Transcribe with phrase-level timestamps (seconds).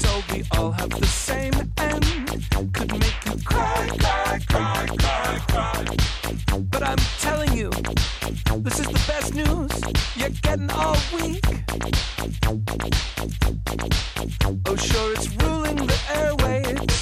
[0.00, 2.04] though we all have the same end,
[2.72, 5.84] could make you cry, cry, cry, cry, cry.
[6.70, 7.70] But I'm telling you,
[8.58, 9.72] this is the best news
[10.16, 11.44] you're getting all week.
[14.66, 16.96] Oh, sure, it's ruling the airwaves,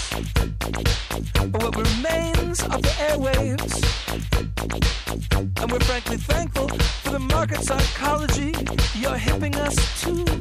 [1.53, 3.75] but what remains of the airwaves?
[5.61, 8.55] And we're frankly thankful for the market psychology
[8.99, 10.41] you're hipping us to.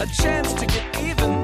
[0.00, 1.39] a chance to get even.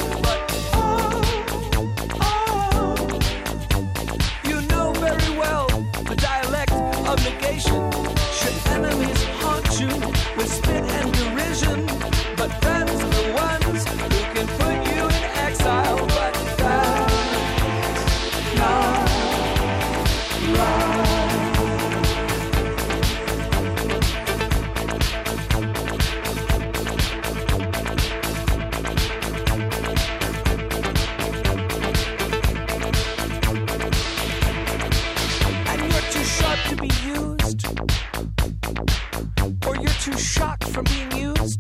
[40.76, 41.59] from being used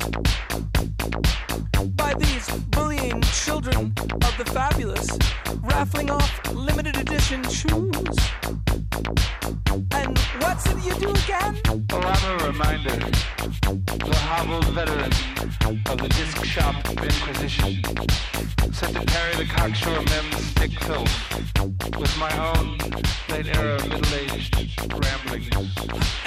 [1.96, 5.08] by these bullying children of the fabulous,
[5.62, 8.18] raffling off limited edition shoes.
[9.92, 11.58] And what's it you do again?
[11.66, 12.96] A I'm a reminder
[14.04, 15.12] the hobbled veteran
[15.64, 17.82] of the disc shop of Inquisition,
[18.70, 20.72] set to parry the cocksure mem's stick
[21.98, 22.76] with my own
[23.30, 24.54] late era middle aged
[24.92, 26.25] ramblings.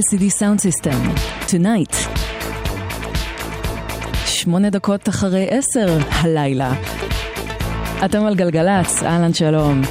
[0.00, 1.94] LCD Sound System, Tonight.
[4.26, 6.72] שמונה דקות אחרי עשר הלילה.
[8.04, 9.82] אתם על גלגלצ, אהלן שלום.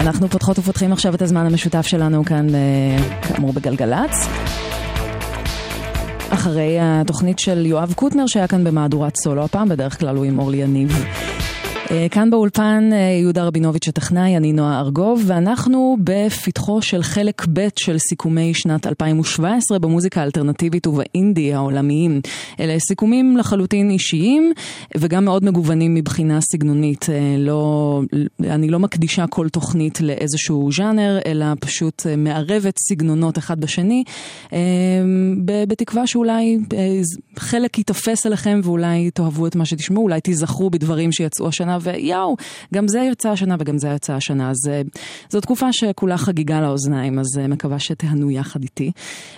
[0.00, 2.46] אנחנו פותחות ופותחים עכשיו את הזמן המשותף שלנו כאן,
[3.22, 4.28] כאמור, בגלגלצ.
[6.30, 10.56] אחרי התוכנית של יואב קוטנר שהיה כאן במהדורת סולו, הפעם בדרך כלל הוא עם אורלי
[10.56, 11.04] יניב.
[11.94, 17.68] אה, כאן באולפן אה, יהודה רבינוביץ' הטכנאי, אני נועה ארגוב, ואנחנו בפתחו של חלק ב'
[17.76, 22.20] של סיכומי שנת 2017 במוזיקה האלטרנטיבית ובאינדי העולמיים.
[22.60, 24.52] אלה סיכומים לחלוטין אישיים
[24.96, 27.06] וגם מאוד מגוונים מבחינה סגנונית.
[27.08, 28.00] אה, לא,
[28.40, 34.04] אני לא מקדישה כל תוכנית לאיזשהו ז'אנר, אלא פשוט מערבת סגנונות אחד בשני,
[35.68, 36.58] בתקווה שאולי
[37.38, 41.78] חלק ייתפס עליכם ואולי תאהבו את מה שתשמעו, אולי תיזכרו בדברים שיצאו השנה.
[41.84, 42.36] ויואו,
[42.74, 44.50] גם זה יצא השנה וגם זה יצא השנה.
[44.50, 44.82] אז אה,
[45.30, 48.92] זו תקופה שכולה חגיגה לאוזניים, אז אה, מקווה שתהנו יחד איתי.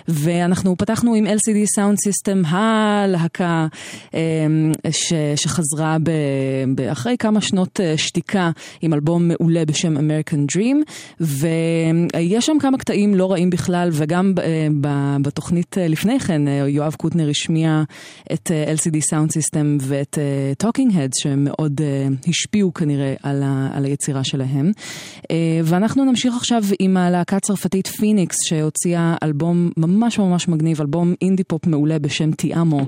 [0.07, 3.67] ואנחנו פתחנו עם LCD Sound System, הלהקה
[4.13, 4.19] אה,
[4.91, 6.11] ש, שחזרה ב,
[6.75, 8.51] ב, אחרי כמה שנות שתיקה
[8.81, 14.33] עם אלבום מעולה בשם American Dream, ויש שם כמה קטעים לא רעים בכלל, וגם
[15.21, 17.83] בתוכנית לפני כן, יואב קוטנר השמיע
[18.33, 20.17] את LCD Sound System ואת
[20.63, 21.81] Talking Heads, שהם מאוד
[22.37, 24.71] השפיעו כנראה על, ה, על היצירה שלהם.
[25.31, 31.43] אה, ואנחנו נמשיך עכשיו עם הלהקה הצרפתית פיניקס שהוציאה אלבום ממש ממש מגניב, אלבום אינדי
[31.43, 32.81] פופ מעולה בשם Ti Amo,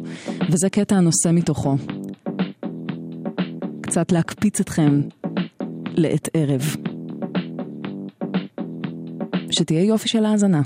[0.49, 1.75] וזה קטע הנושא מתוכו.
[3.81, 5.01] קצת להקפיץ אתכם
[5.95, 6.75] לעת ערב.
[9.51, 10.61] שתהיה יופי של האזנה.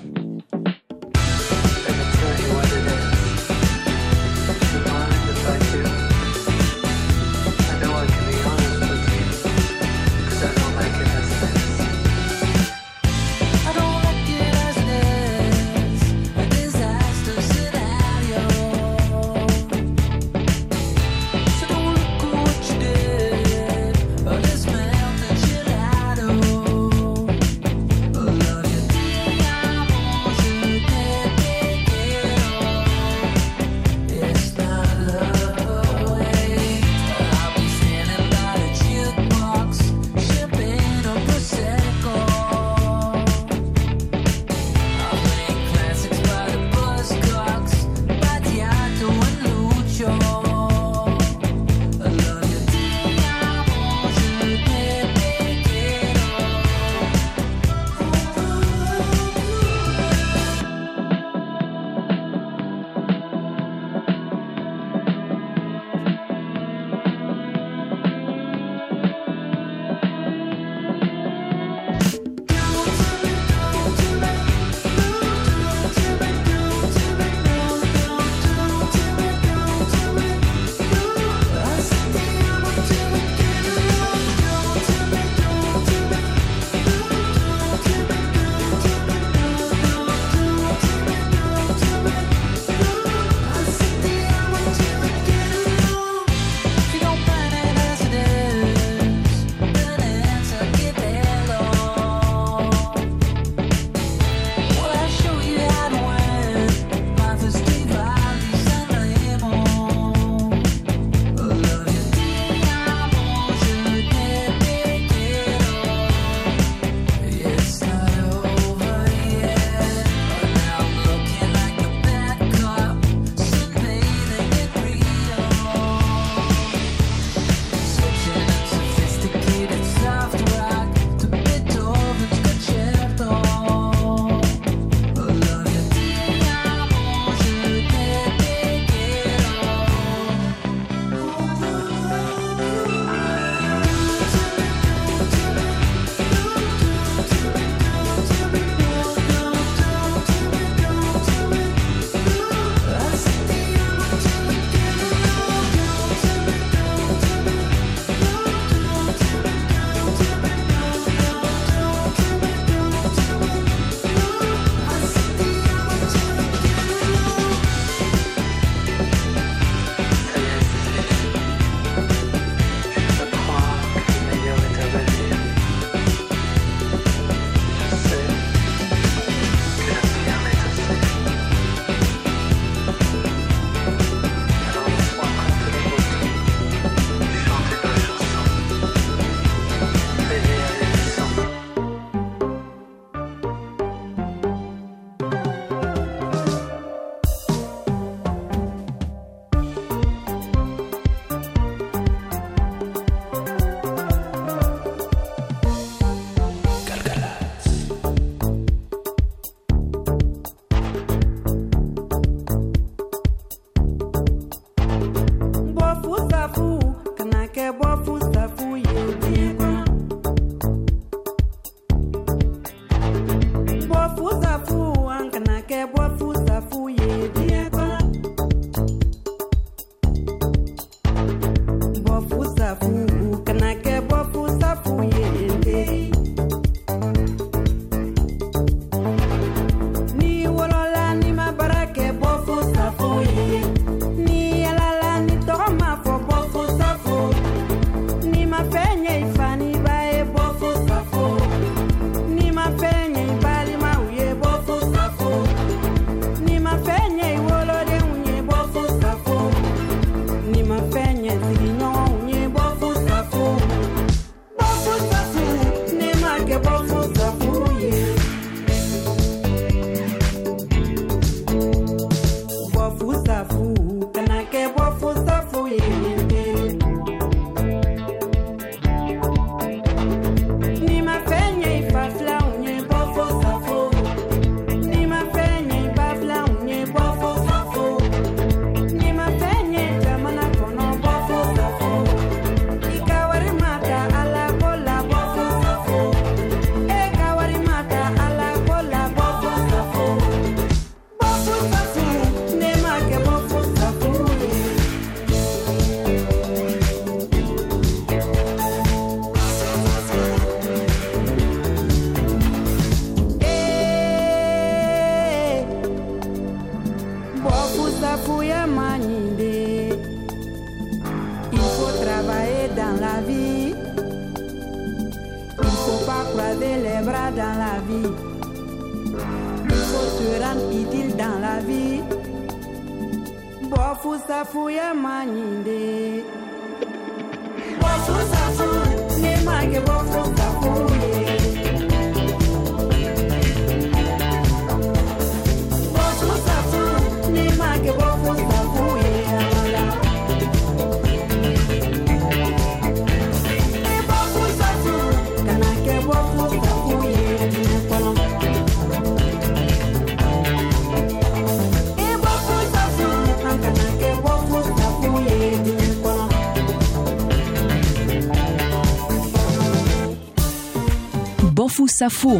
[372.04, 372.40] בופו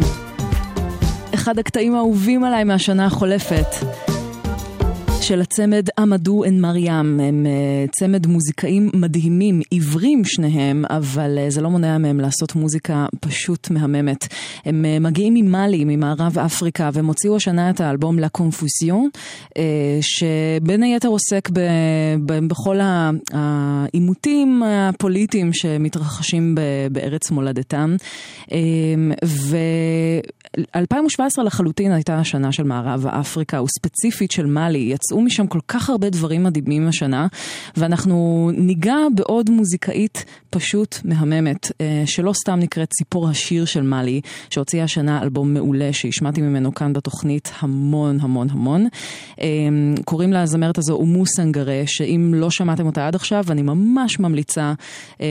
[1.34, 3.93] אחד הקטעים האהובים עליי מהשנה החולפת.
[5.24, 11.60] של הצמד עמדו אן מרים, הם אה, צמד מוזיקאים מדהימים, עיוורים שניהם, אבל אה, זה
[11.60, 14.26] לא מונע מהם לעשות מוזיקה פשוט מהממת.
[14.64, 19.08] הם אה, מגיעים ממאלי, ממערב אפריקה, והם הוציאו השנה את האלבום לה קונפוסיון,
[20.00, 21.60] שבין היתר עוסק ב,
[22.26, 22.78] ב, בכל
[23.32, 26.54] העימותים הפוליטיים שמתרחשים
[26.92, 27.96] בארץ מולדתם.
[30.58, 34.78] ו-2017 לחלוטין הייתה השנה של מערב אפריקה, וספציפית של מאלי.
[34.78, 37.26] יצאו משם כל כך הרבה דברים מדהימים השנה,
[37.76, 44.20] ואנחנו ניגע בעוד מוזיקאית פשוט מהממת, אה, שלא סתם נקראת ציפור השיר של מאלי,
[44.50, 48.86] שהוציאה השנה אלבום מעולה שהשמעתי ממנו כאן בתוכנית המון המון המון.
[49.40, 49.46] אה,
[50.04, 54.72] קוראים לזמרת הזו אומו סנגרה, שאם לא שמעתם אותה עד עכשיו, אני ממש ממליצה
[55.20, 55.26] אה,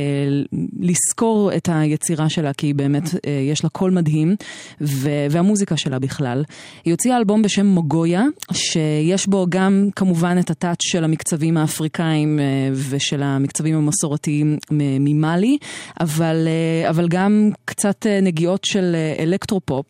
[0.79, 3.03] לזכור את היצירה שלה, כי באמת
[3.51, 4.35] יש לה קול מדהים,
[4.81, 6.43] ו- והמוזיקה שלה בכלל.
[6.85, 12.39] היא הוציאה אלבום בשם מוגויה, שיש בו גם כמובן את ה touch של המקצבים האפריקאים
[12.39, 12.45] אה,
[12.89, 15.57] ושל המקצבים המסורתיים ממאלי,
[15.99, 19.85] אבל, אה, אבל גם קצת אה, נגיעות של אלקטרופופ.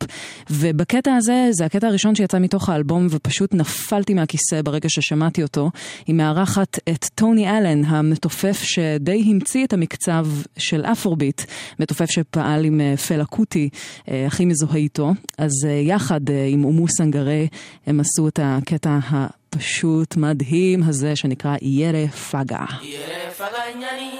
[0.49, 5.71] ובקטע הזה, זה הקטע הראשון שיצא מתוך האלבום, ופשוט נפלתי מהכיסא ברגע ששמעתי אותו.
[6.07, 10.27] היא מארחת את טוני אלן, המתופף שדי המציא את המקצב
[10.57, 11.41] של אפרוביט,
[11.79, 13.69] מתופף שפעל עם פלה קוטי,
[14.07, 15.12] הכי מזוהה איתו.
[15.37, 17.43] אז אה, יחד אה, עם אומו סנגרה,
[17.87, 22.65] הם עשו את הקטע הפשוט מדהים הזה שנקרא ירה פגה.
[22.81, 24.11] Yere faganyani,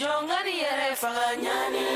[0.00, 1.86] jongani yere faganyani.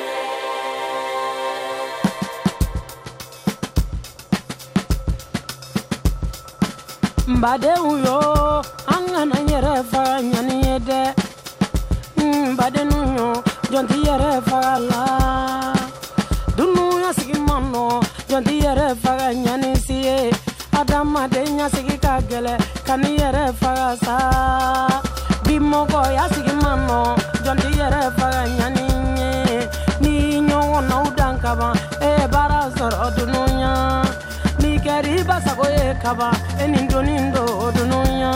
[7.30, 8.18] mbadenw yo
[8.94, 11.02] an kana yɛrɛ faga ɲani ye dɛ
[12.16, 13.28] Mm, badenw yo
[13.72, 15.02] jɔn ti yɛrɛ faga la
[16.56, 17.99] dunuya sigi nɔ
[18.30, 20.30] jɔn ti yɛrɛ faga ɲani si ye.
[20.78, 22.54] Adamaden ya sigi ka gɛlɛ
[22.86, 24.16] ka ni yɛrɛ faga sa.
[25.44, 26.98] Bi mɔgɔ ya sigi man nɔ
[27.44, 28.86] jɔn ti yɛrɛ faga ɲani
[29.18, 29.58] ye
[30.02, 33.72] ni ɲɔgɔnnaw dan kaban e ye baara sɔrɔ dunuya
[34.60, 36.32] ni kɛri basago ye kaban
[36.62, 37.44] e ni doni do
[37.76, 38.32] dunuya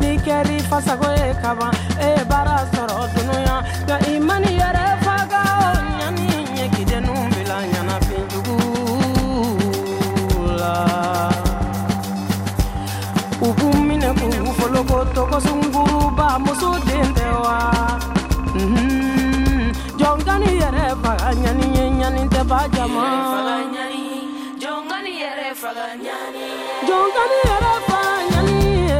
[0.00, 2.73] ni kɛri fasago ye kaban e ye baara
[16.44, 17.58] muso den tɛ wa
[20.00, 23.04] jɔnkani yɛrɛ faga ɲani ye ɲani tɛ ba jama
[24.62, 25.86] jɔnkani yɛrɛ faga
[28.30, 28.56] ɲani
[28.88, 28.98] ye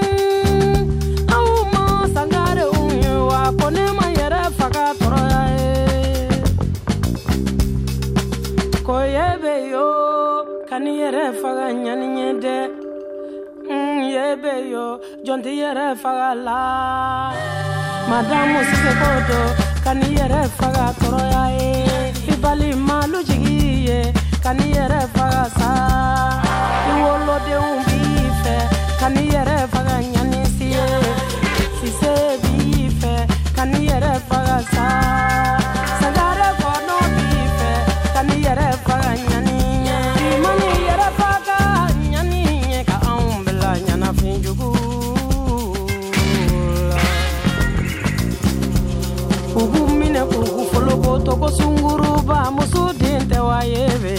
[0.00, 1.32] Mhm.
[1.36, 5.72] aw ma sangarew ye wa ko ne ma yɛrɛ faga tɔɔrɔya ye
[8.86, 9.86] ko ye bɛ yo
[10.68, 12.56] kani yɛrɛ faga ɲani ye dɛ
[14.36, 16.58] Bɛ yo jɔn ti yɛrɛ faga la
[18.08, 19.40] madamu sise ko do
[19.84, 21.72] kani yɛrɛ faga tɔɔrɔya ye
[22.32, 23.58] i bali malo jigi
[23.88, 23.98] ye
[24.44, 25.70] kani yɛrɛ faga sa.
[26.88, 28.56] I wolodenw b'i fɛ
[29.00, 30.86] kani yɛrɛ faga ɲani si ye
[31.80, 33.12] sise b'i fɛ
[33.56, 34.86] kani yɛrɛ faga sa.
[36.00, 37.42] Sagare kɔnɔ b'i
[38.14, 38.59] kani yɛrɛ
[51.30, 54.14] toko sunguruba muso den tɛ wa ye be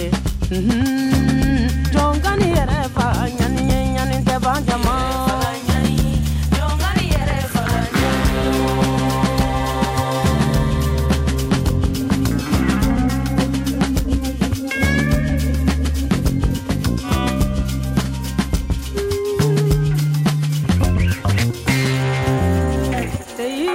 [2.95, 4.61] fa ɲani ye ɲani tɛ ban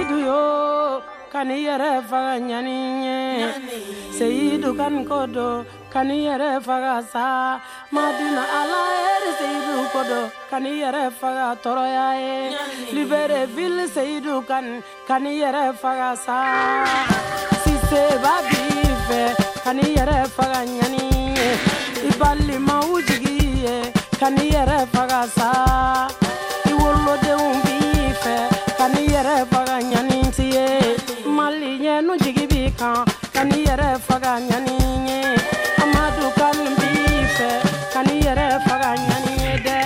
[0.09, 0.56] you
[1.33, 2.01] Mhm.
[2.09, 3.17] faga ɲani ye
[4.17, 7.59] seyidu kani kodo kani yɛrɛ faga sa
[7.91, 8.79] madina ala
[9.13, 12.57] eri seyidu kodo kani yɛrɛ faga tɔrɔya ye
[12.95, 16.37] libere ville seyidu kani kani yɛrɛ faga sa
[17.63, 19.21] siseba b'i fɛ
[19.63, 21.03] kani yɛrɛ faga ɲani
[21.37, 21.49] ye
[22.07, 23.75] i balimaw jigi ye
[24.19, 25.49] kani yɛrɛ faga sa
[26.69, 28.35] i wolodenw b'i fɛ
[28.77, 30.67] kani yɛrɛ faga ɲani ti ye
[31.57, 32.97] mali ɲɛnu jigi b'i kan
[33.33, 34.75] kani yɛrɛ faga ɲani
[35.09, 35.19] ye
[35.83, 37.49] amadu kan b'i fɛ
[37.93, 39.77] kani yɛrɛ faga ɲani ye dɛ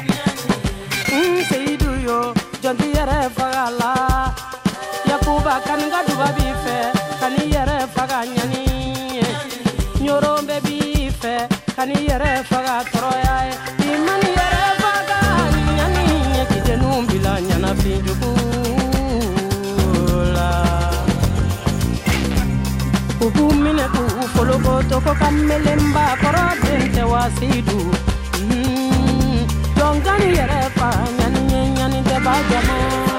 [1.12, 2.20] mm, n seyidu yo
[2.64, 3.92] jɔnti yɛrɛ faga la.
[5.10, 6.76] Yakuba kaniga duba b'i fɛ
[7.22, 8.62] kani yɛrɛ faga ɲani
[9.16, 9.28] ye
[10.06, 11.34] ɲoron bɛ b'i fɛ
[11.78, 13.01] kani yɛrɛ faga tɔrɔya
[24.42, 27.80] k'u folokoto ko ka melenba kɔrɔ den tɛ wasidu
[28.42, 29.46] Mm,
[29.78, 33.11] dɔnkani yɛrɛ fa ɲani ye ɲani tɛ ba jama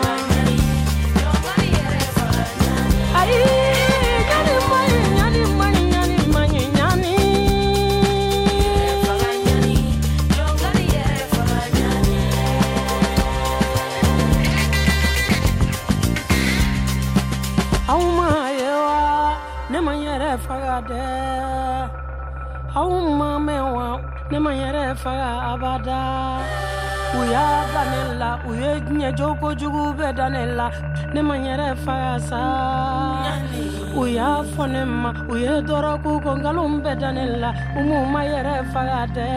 [25.03, 26.01] faya abada.
[27.19, 30.71] Uya danela, uye nye joko jugu be danela
[31.13, 32.41] Ne manyere faya sa
[33.95, 39.29] Uya fonema, uye doroku kongalum be danela Umu mayere faya de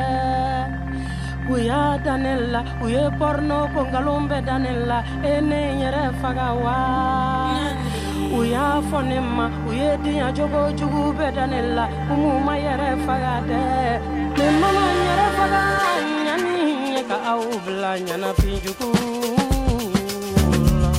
[1.52, 7.76] Uya danela, uye porno kongalum be danela Ene nyere faga wa.
[8.36, 9.72] U y'a fɔ ne ma u
[10.78, 12.40] jugu bɛɛ da ne la u m'u
[14.38, 15.62] n yɛrɛ faga
[16.26, 16.54] ɲani
[16.94, 18.90] ye ka aw bila ɲanafin jugu
[20.82, 20.92] la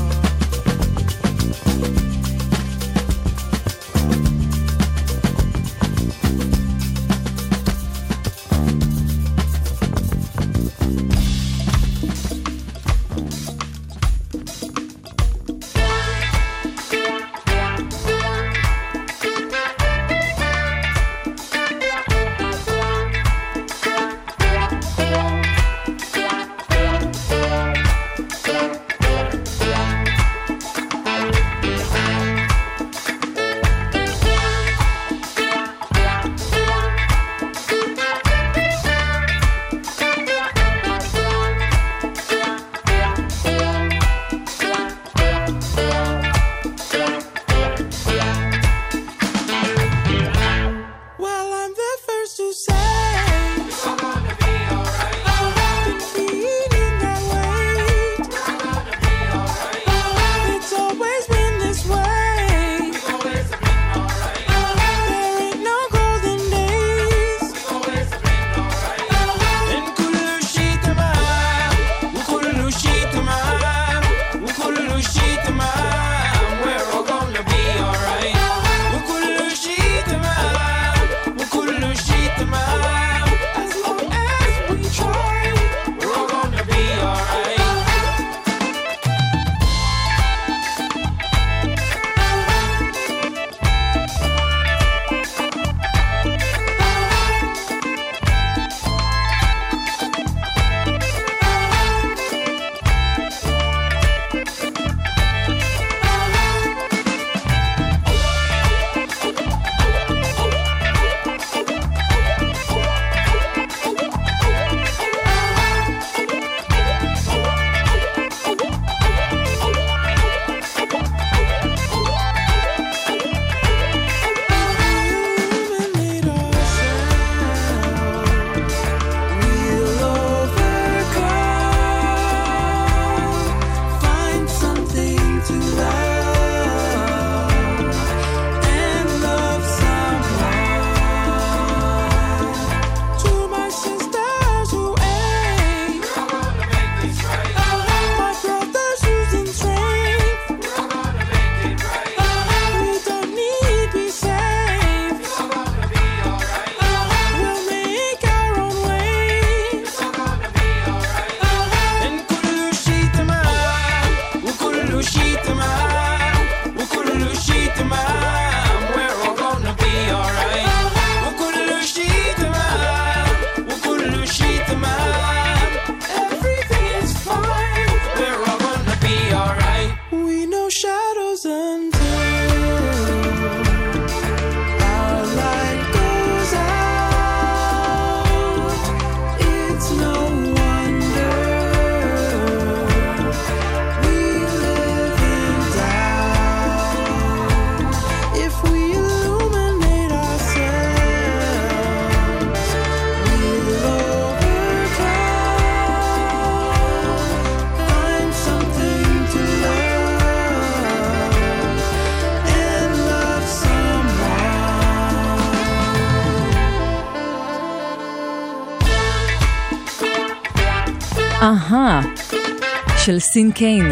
[223.07, 223.91] של סין קיין,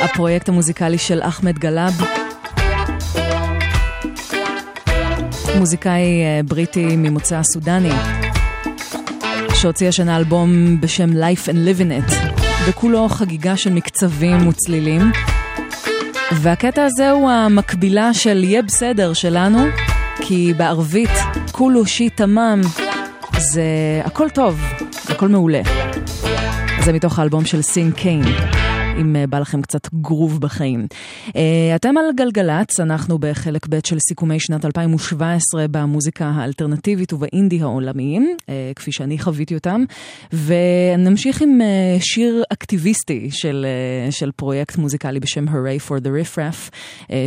[0.00, 1.92] הפרויקט המוזיקלי של אחמד גלאב.
[5.58, 7.92] מוזיקאי אה, בריטי ממוצא סודני,
[9.54, 12.14] שהוציא השנה אלבום בשם Life and Living It,
[12.68, 15.12] וכולו חגיגה של מקצבים וצלילים.
[16.32, 19.66] והקטע הזה הוא המקבילה של יהיה בסדר שלנו,
[20.20, 21.10] כי בערבית
[21.52, 22.60] כולו שי תמם,
[23.38, 23.62] זה
[24.04, 24.60] הכל טוב,
[25.08, 25.62] הכל מעולה.
[26.84, 28.22] זה מתוך האלבום של סין קיין.
[29.00, 30.86] אם אה, בא לכם קצת גרוב בחיים.
[31.36, 38.36] אה, אתם על גלגלצ, אנחנו בחלק ב' של סיכומי שנת 2017 במוזיקה האלטרנטיבית ובאינדי העולמיים,
[38.48, 39.84] אה, כפי שאני חוויתי אותם,
[40.32, 41.60] ונמשיך עם
[42.00, 43.66] שיר אקטיביסטי של,
[44.10, 46.70] של פרויקט מוזיקלי בשם Hooray for the Riff Raff,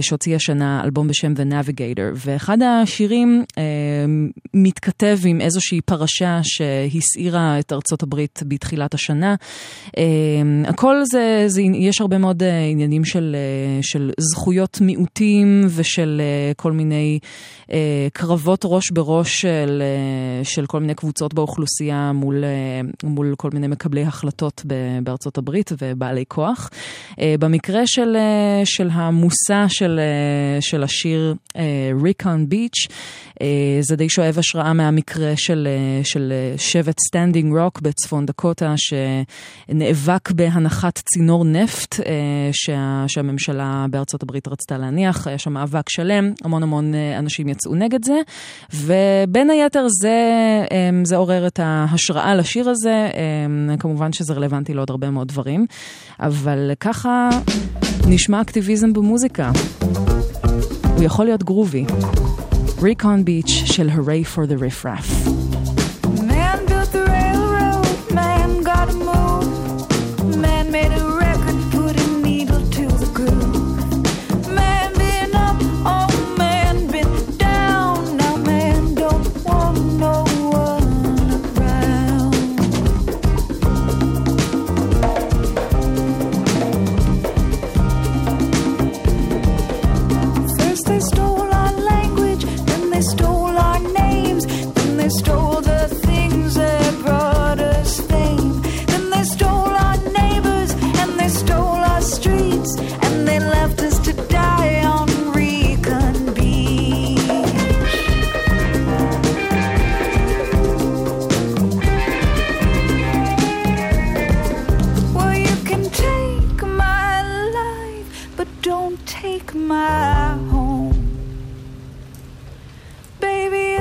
[0.02, 3.43] שהוציא השנה אלבום בשם The Navigator, ואחד השירים
[4.54, 9.36] מתכתב עם איזושהי פרשה שהסעירה את ארצות הברית בתחילת השנה.
[10.65, 16.72] הכל זה, זה, יש הרבה מאוד עניינים של, uh, של זכויות מיעוטים ושל uh, כל
[16.72, 17.20] מיני
[17.64, 17.72] uh,
[18.14, 19.84] קרבות ראש בראש של,
[20.44, 24.66] uh, של כל מיני קבוצות באוכלוסייה מול, uh, מול כל מיני מקבלי החלטות
[25.04, 26.70] בארצות הברית ובעלי כוח.
[27.12, 30.00] Uh, במקרה של, uh, של המושא של,
[30.60, 31.36] אה, של השיר
[32.52, 33.43] Beach, אה,
[33.82, 35.68] זה די שואב השראה מהמקרה של,
[36.02, 41.96] אה, של שבט סטנדינג רוק בצפון דקוטה, שנאבק בהנחת צינור נפט
[42.52, 47.76] שה, שהממשלה בארצות הברית רצתה להניח, היה שם מאבק שלם, המון המון אה, אנשים יצאו
[47.76, 48.19] נגד זה,
[48.73, 50.10] ובין היתר זה,
[50.71, 53.10] אה, זה עורר את ההשראה לשיר הזה,
[53.80, 55.65] כמובן שזה רלוונטי לעוד הרבה מאוד דברים,
[56.19, 57.30] אבל ככה
[58.08, 59.52] נשמע אקטיביזם במוזיקה.
[60.95, 61.86] הוא יכול להיות גרובי.
[62.80, 65.37] Recon Beach של Hooray for the Riff Raff.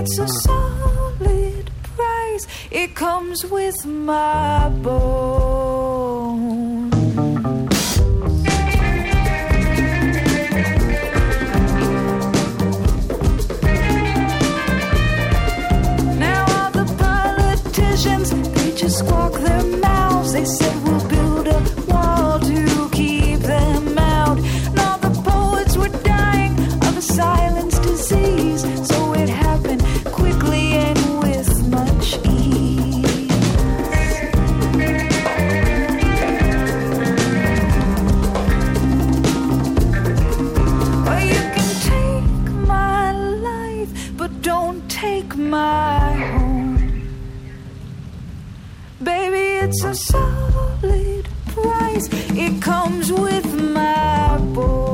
[0.06, 2.46] It's a solid price.
[2.70, 6.90] It comes with my bone.
[16.20, 20.32] Now all the politicians, they just squawk their mouths.
[20.34, 20.85] They say
[45.50, 46.76] my home.
[49.02, 52.08] Baby, it's a solid price.
[52.30, 54.85] It comes with my bone.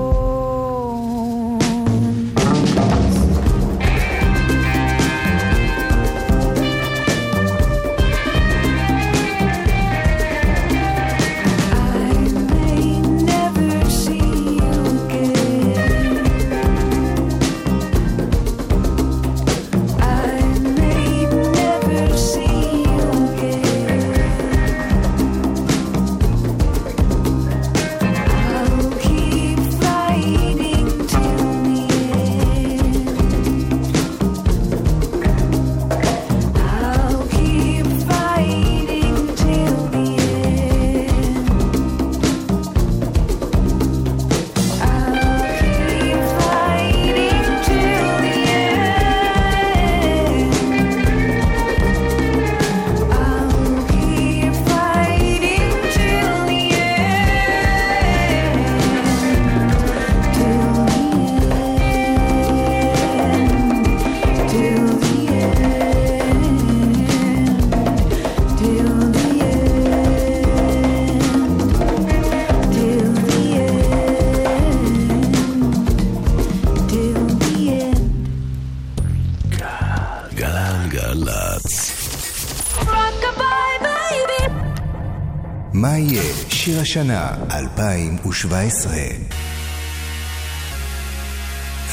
[86.93, 88.93] השנה 2017?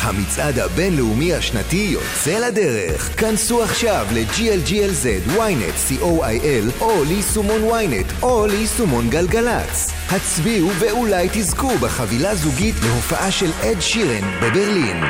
[0.02, 3.20] המצעד הבינלאומי השנתי יוצא לדרך.
[3.20, 9.92] כנסו עכשיו ל-GLGLZ, ynet, co.il, או ליישומון ynet, או ליישומון גלגלצ.
[10.10, 15.04] הצביעו ואולי תזכו בחבילה זוגית להופעה של אד שירן בברלין.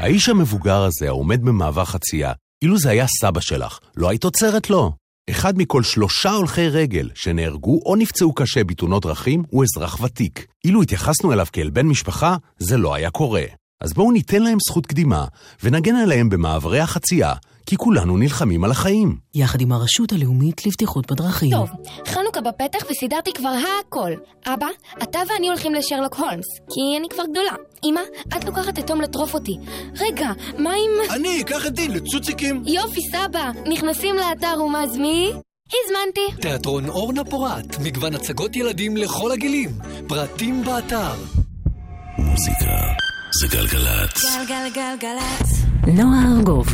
[0.00, 4.97] האיש המבוגר הזה העומד במעבר חצייה, אילו זה היה סבא שלך, לא היית עוצרת לו.
[5.30, 10.46] אחד מכל שלושה הולכי רגל שנהרגו או נפצעו קשה בתאונות דרכים הוא אזרח ותיק.
[10.64, 13.42] אילו התייחסנו אליו כאל בן משפחה, זה לא היה קורה.
[13.80, 15.24] אז בואו ניתן להם זכות קדימה,
[15.62, 17.34] ונגן עליהם במעברי החצייה,
[17.68, 19.16] כי כולנו נלחמים על החיים.
[19.34, 21.50] יחד עם הרשות הלאומית לבטיחות בדרכים.
[21.50, 21.68] טוב,
[22.06, 24.12] חנוכה בפתח וסידרתי כבר הכל.
[24.46, 24.66] אבא,
[25.02, 27.52] אתה ואני הולכים לשרלוק הולמס, כי אני כבר גדולה.
[27.84, 28.00] אמא,
[28.36, 29.56] את לוקחת את תום לטרוף אותי.
[30.00, 30.28] רגע,
[30.58, 31.10] מה עם...
[31.16, 32.62] אני אקח את דין לצוציקים.
[32.66, 33.50] יופי, סבא.
[33.72, 35.32] נכנסים לאתר ומאז מי?
[35.32, 36.42] הזמנתי.
[36.42, 39.70] תיאטרון אורנה פורת, מגוון הצגות ילדים לכל הגילים.
[40.08, 41.14] פרטים באתר.
[42.18, 44.36] מוזיקה זה גלגלצ.
[44.48, 45.64] גלגלגלגלצ.
[45.86, 46.66] נועה ארגוב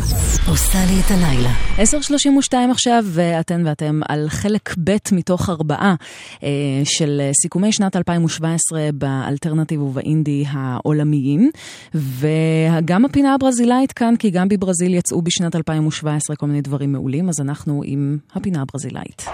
[0.48, 1.50] עושה לי את הלילה.
[1.76, 5.94] 10.32 עכשיו, ואתן ואתם על חלק ב' מתוך ארבעה
[6.42, 6.48] אה,
[6.84, 11.50] של סיכומי שנת 2017 באלטרנטיב ובאינדי העולמיים.
[11.94, 17.40] וגם הפינה הברזילאית כאן, כי גם בברזיל יצאו בשנת 2017 כל מיני דברים מעולים, אז
[17.40, 19.26] אנחנו עם הפינה הברזילאית.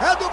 [0.00, 0.28] É do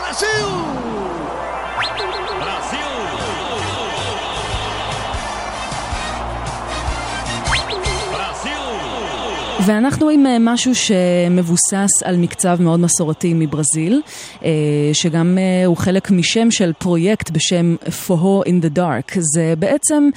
[9.63, 14.01] ואנחנו עם אה, משהו שמבוסס על מקצב מאוד מסורתי מברזיל,
[14.43, 14.49] אה,
[14.93, 17.75] שגם אה, הוא חלק משם של פרויקט בשם
[18.07, 19.19] פוהו in the dark.
[19.19, 20.09] זה בעצם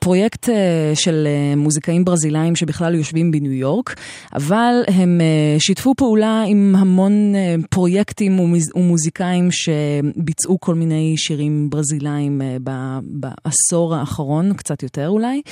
[0.00, 0.48] פרויקט
[0.94, 3.94] של מוזיקאים ברזילאים שבכלל יושבים בניו יורק,
[4.34, 5.20] אבל הם
[5.58, 7.34] שיתפו פעולה עם המון
[7.70, 8.40] פרויקטים
[8.74, 12.40] ומוזיקאים שביצעו כל מיני שירים ברזילאים
[13.02, 15.42] בעשור האחרון, קצת יותר אולי.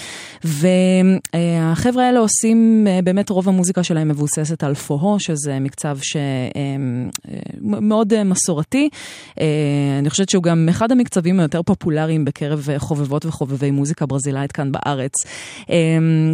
[0.45, 5.99] והחבר'ה האלה עושים באמת רוב המוזיקה שלהם מבוססת על פוהו, שזה מקצב
[7.63, 8.89] שמאוד מסורתי.
[9.99, 15.13] אני חושבת שהוא גם אחד המקצבים היותר פופולריים בקרב חובבות וחובבי מוזיקה ברזילאית כאן בארץ.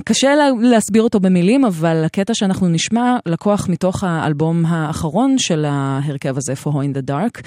[0.05, 6.57] קשה להסביר אותו במילים, אבל הקטע שאנחנו נשמע לקוח מתוך האלבום האחרון של ההרכב הזה,
[6.57, 7.41] Forró in the Dark,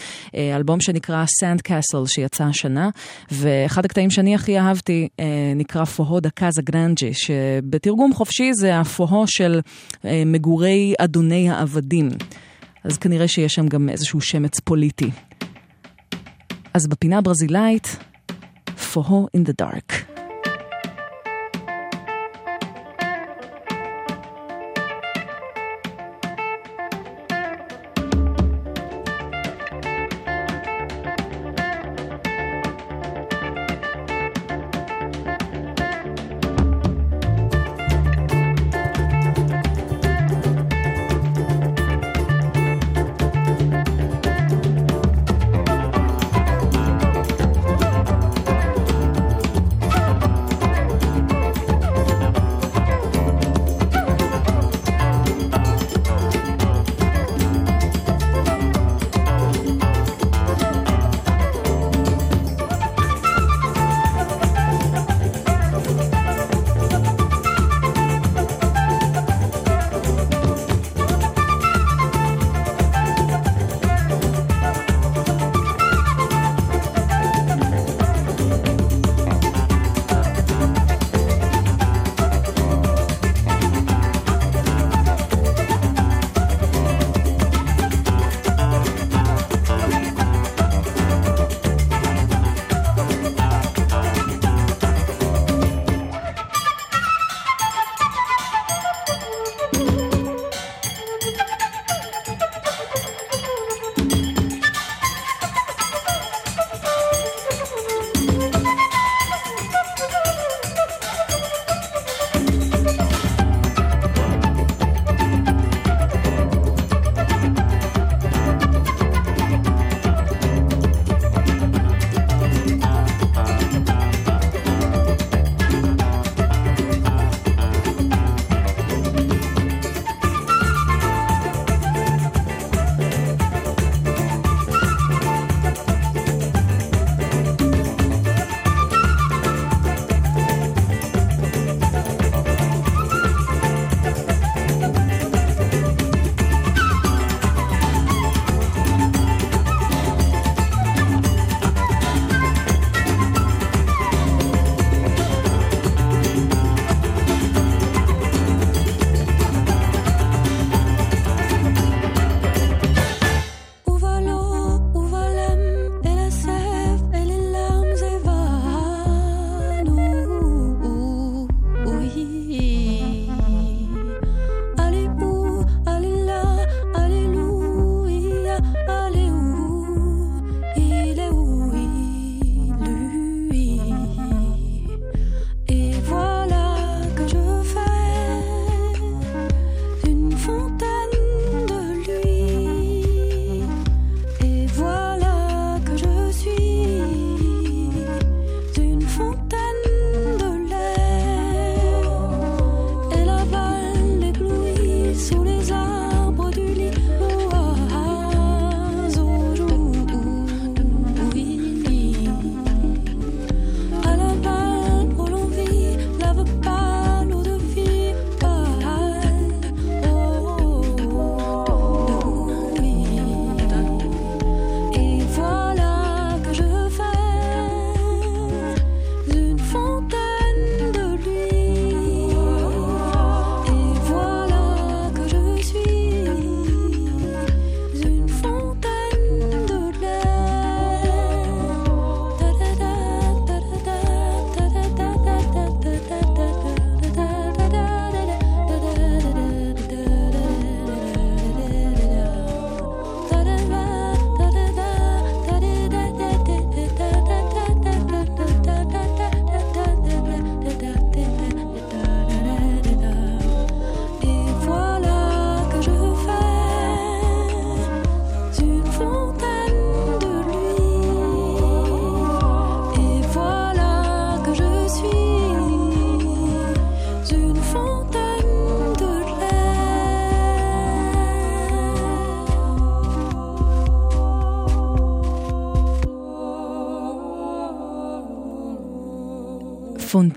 [0.56, 2.90] אלבום שנקרא Sand Castle שיצא השנה,
[3.32, 5.08] ואחד הקטעים שאני הכי אהבתי
[5.56, 9.60] נקרא Forró de Casa Grande, שבתרגום חופשי זה ה forró של
[10.06, 12.10] אה, מגורי אדוני העבדים.
[12.84, 15.10] אז כנראה שיש שם גם איזשהו שמץ פוליטי.
[16.74, 17.98] אז בפינה הברזילאית,
[18.94, 20.19] פוהו in the dark.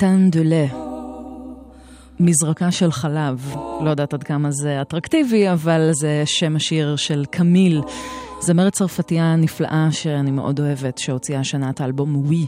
[0.02, 0.66] פונטן דולה.
[2.20, 3.54] מזרקה של חלב.
[3.80, 7.80] לא יודעת עד כמה זה אטרקטיבי, אבל זה שם השיר של קמיל,
[8.40, 12.46] זמרת צרפתייה נפלאה שאני מאוד אוהבת, שהוציאה השנה את האלבום ווי.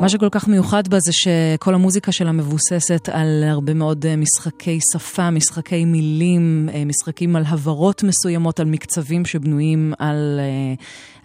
[0.00, 4.78] מה שכל כך מיוחד בה זה שכל המוזיקה שלה מבוססת על הרבה מאוד אה, משחקי
[4.92, 10.74] שפה, משחקי מילים, אה, משחקים על הברות מסוימות, על מקצבים שבנויים על, אה,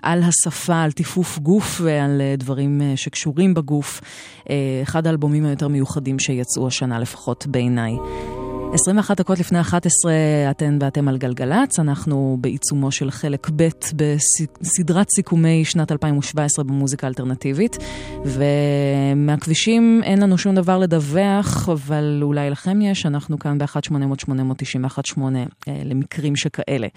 [0.04, 4.02] על השפה, על טיפוף גוף ועל דברים שקשורים בגוף.
[4.84, 7.94] אחד האלבומים היותר מיוחדים שיצאו השנה, לפחות בעיניי.
[8.74, 10.14] 21 דקות לפני 11
[10.52, 17.78] אתן ואתם על גלגלצ, אנחנו בעיצומו של חלק ב' בסדרת סיכומי שנת 2017 במוזיקה אלטרנטיבית,
[18.26, 25.22] ומהכבישים אין לנו שום דבר לדווח, אבל אולי לכם יש, אנחנו כאן ב-1-800-891-8
[25.68, 26.88] אה, למקרים שכאלה.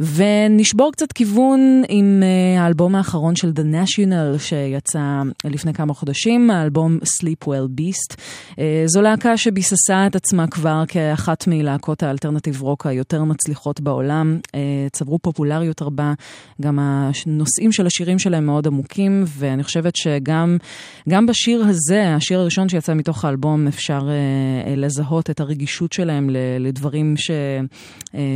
[0.00, 6.98] ונשבור קצת כיוון עם uh, האלבום האחרון של The National שיצא לפני כמה חודשים, האלבום
[7.02, 8.16] Sleep Well Beast.
[8.52, 14.38] Uh, זו להקה שביססה את עצמה כבר כאחת מלהקות האלטרנטיב רוק היותר מצליחות בעולם.
[14.46, 14.50] Uh,
[14.92, 16.12] צברו פופולריות רבה,
[16.62, 22.94] גם הנושאים של השירים שלהם מאוד עמוקים, ואני חושבת שגם בשיר הזה, השיר הראשון שיצא
[22.94, 24.08] מתוך האלבום, אפשר
[24.76, 26.30] לזהות את הרגישות שלהם
[26.60, 27.30] לדברים ש,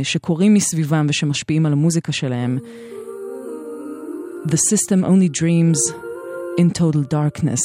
[0.03, 1.48] שקורים מסביבם ושמשפיעים.
[1.48, 2.58] משפיעים על המוזיקה שלהם.
[4.46, 5.78] The system only dreams
[6.60, 7.64] in total darkness.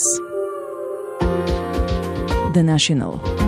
[2.54, 3.43] The National.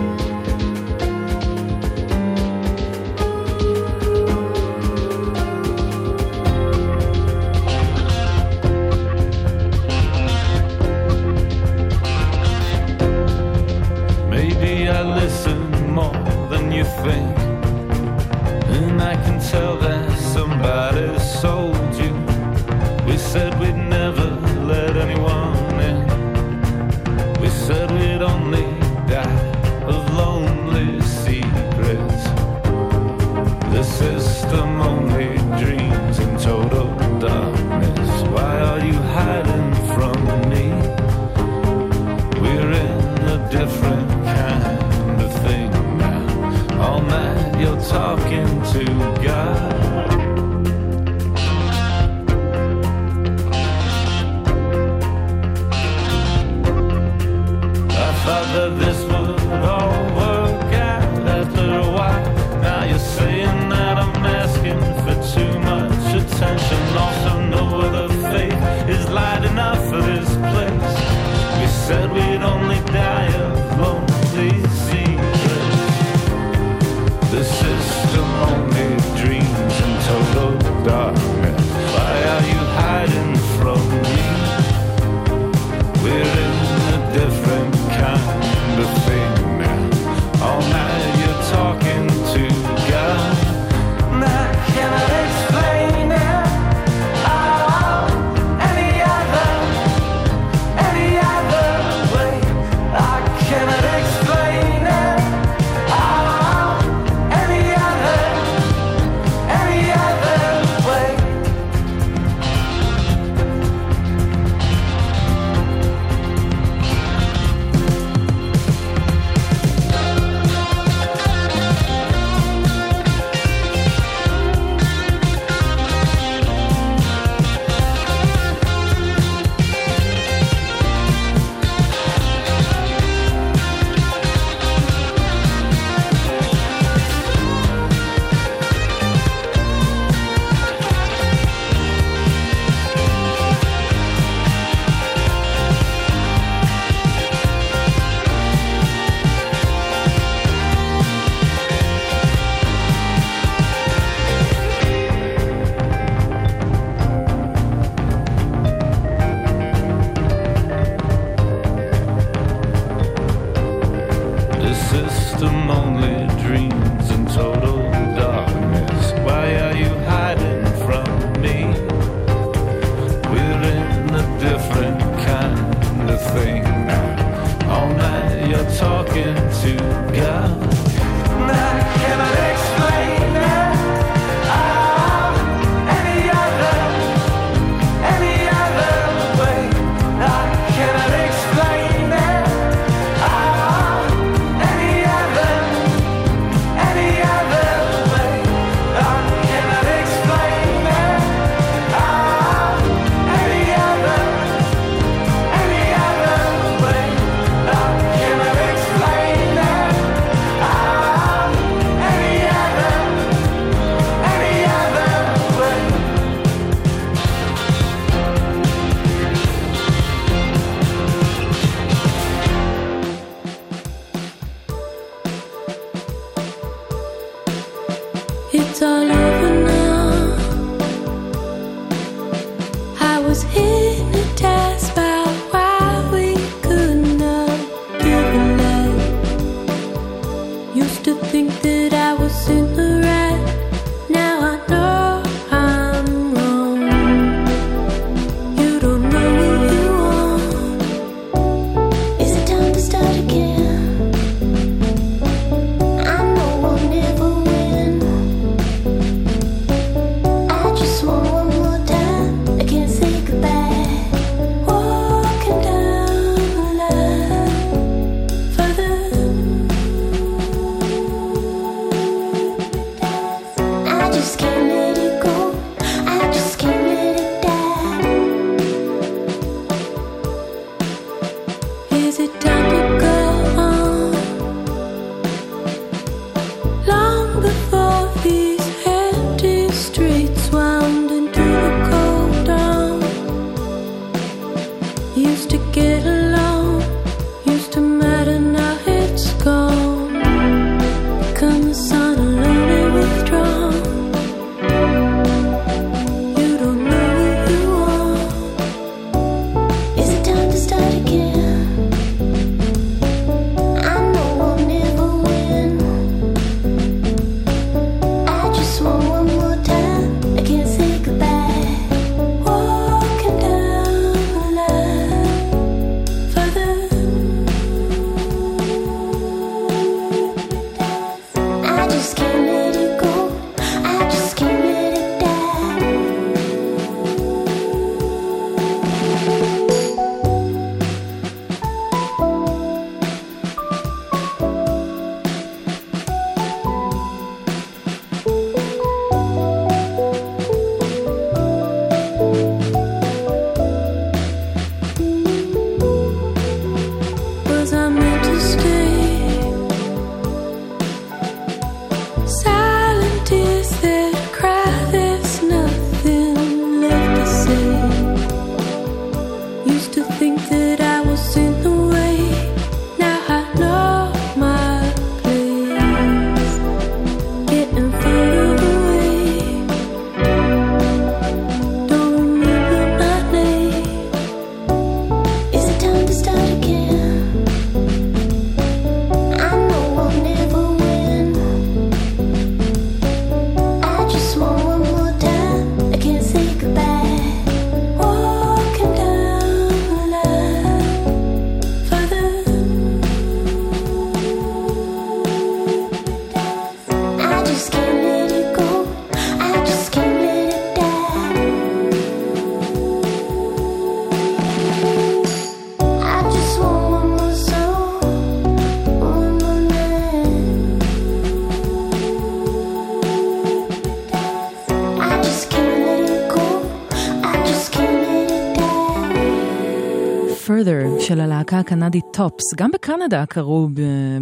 [431.07, 432.53] של הלהקה הקנדית TOPS.
[432.55, 433.69] גם בקנדה קרו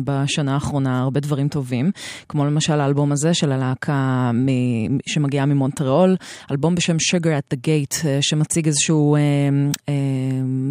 [0.04, 1.92] בשנה האחרונה הרבה דברים טובים,
[2.30, 6.16] כמו למשל האלבום הזה של הלהקה מ- שמגיעה ממונטריאול,
[6.52, 9.16] אלבום בשם Sugar at the Gate, אה, שמציג איזשהו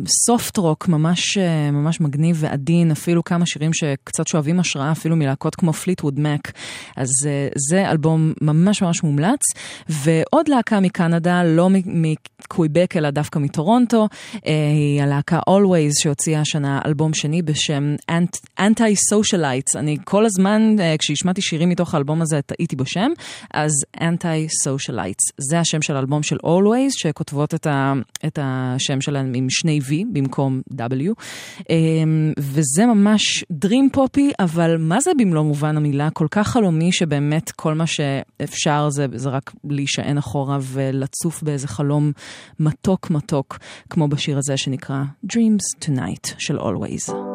[0.08, 5.54] soft rock ממש, אה, ממש מגניב ועדין, אפילו כמה שירים שקצת שואבים השראה אפילו מלהקות
[5.54, 6.52] כמו Fleetwood Mac.
[6.96, 9.40] אז אה, זה אלבום ממש ממש מומלץ.
[9.88, 14.08] ועוד להקה מקנדה, לא מקוויבק אלא דווקא מטורונטו,
[14.46, 17.94] אה, היא הלהקה Always שהוציאה השנה אלבום שני בשם
[18.60, 19.78] Anti-Socialites.
[19.78, 23.10] אני כל הזמן, אה, כשהשמעתי שירים מתוך האלבום הזה, טעיתי בשם,
[23.54, 25.32] אז Anti-Socialites.
[25.38, 27.92] זה השם של האלבום של Always, שכותבות את, ה,
[28.26, 31.12] את השם שלהם עם שני V במקום W.
[31.70, 31.76] אה,
[32.38, 36.10] וזה ממש Dream פופי, אבל מה זה במלוא מובן המילה?
[36.10, 42.12] כל כך חלומי שבאמת כל מה שאפשר זה, זה רק להישען אחורה ולצוף באיזה חלום
[42.60, 43.58] מתוק מתוק,
[43.90, 47.33] כמו בשיר הזה שנקרא Dreams Tonight של Always.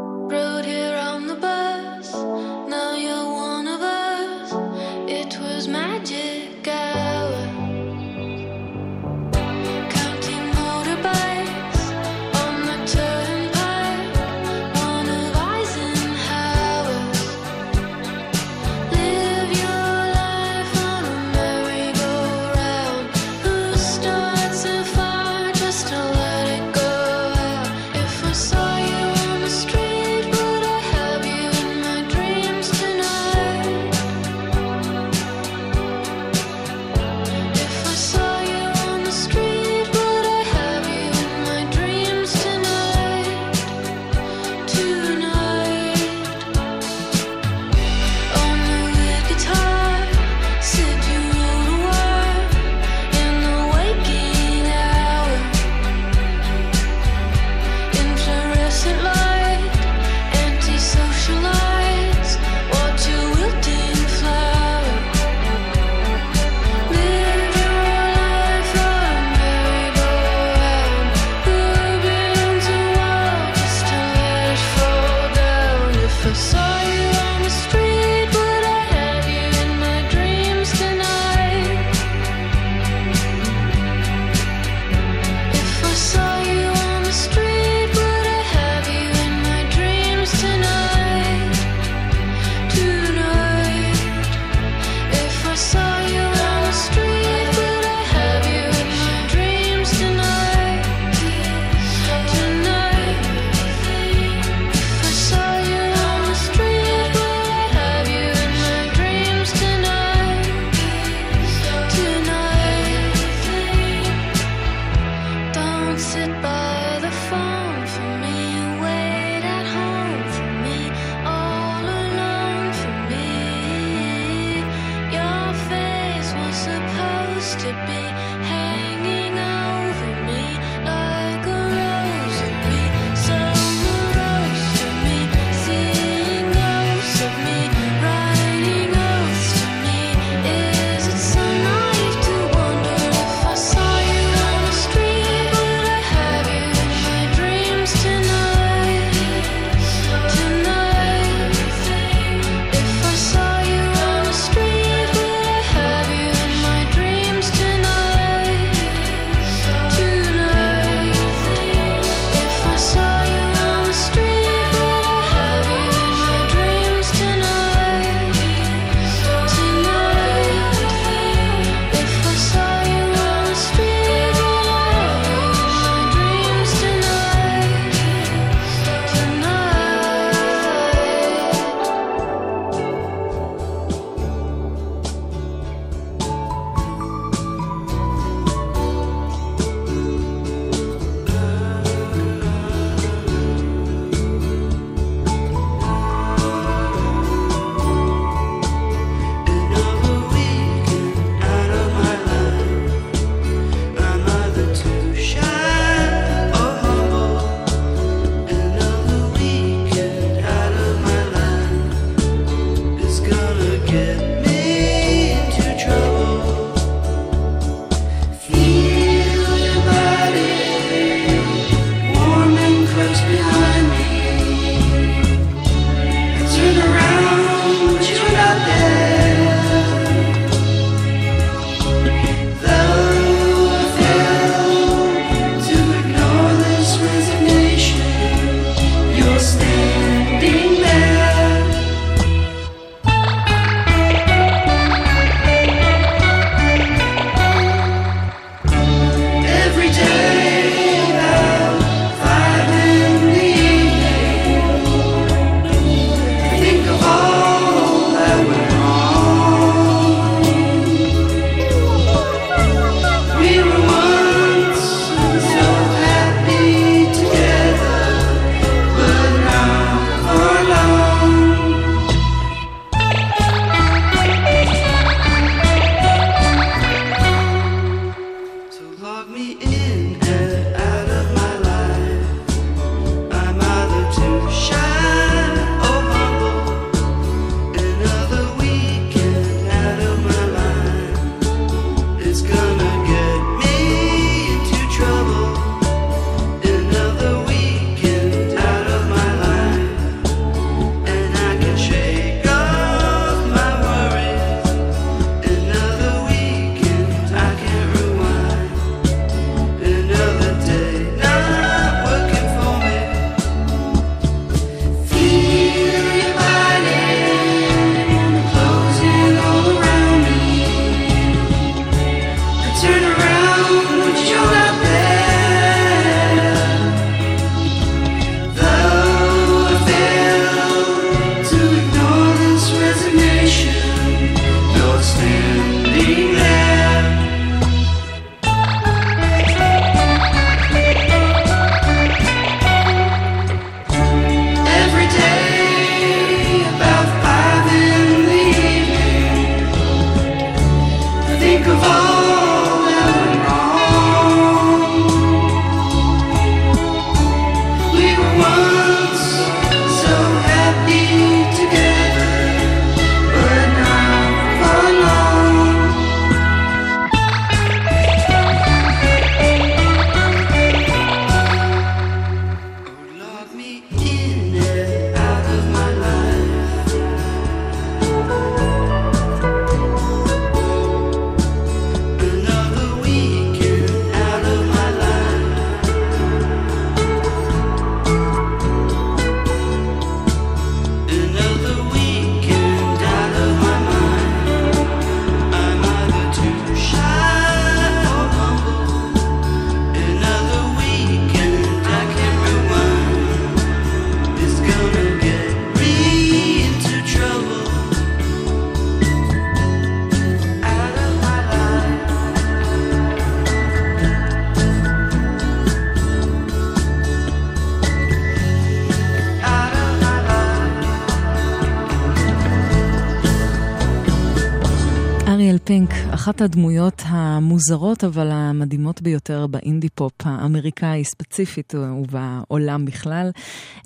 [425.49, 433.31] אריאל פינק, אחת הדמויות המוזרות אבל המדהימות ביותר באינדי פופ האמריקאי ספציפית ובעולם בכלל,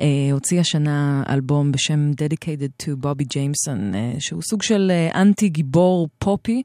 [0.01, 5.49] אה, הוציא השנה אלבום בשם Dedicated to Bobby Jameson, אה, שהוא סוג של אה, אנטי
[5.49, 6.64] גיבור פופי,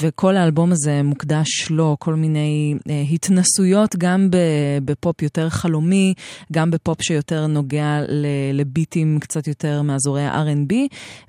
[0.00, 2.74] וכל האלבום הזה מוקדש לו, כל מיני
[3.12, 4.28] התנסויות גם
[4.84, 6.14] בפופ יותר חלומי,
[6.52, 8.00] גם בפופ שיותר נוגע
[8.52, 10.74] לביטים קצת יותר מאזורי ה-R&B,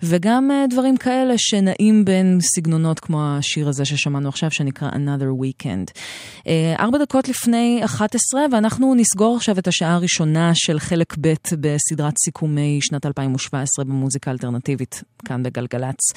[0.04, 6.00] וגם דברים כאלה שנעים בין סגנונות כמו השיר הזה ששמענו עכשיו, שנקרא Another Weekend.
[6.48, 12.14] אה, ארבע דקות לפני 11, ואנחנו נסגור עכשיו את השעה הראשונה של חלק ב' בסדרת
[12.26, 16.14] סיכומי שנת 2017 במוזיקה אלטרנטיבית, כאן בגלגלצ.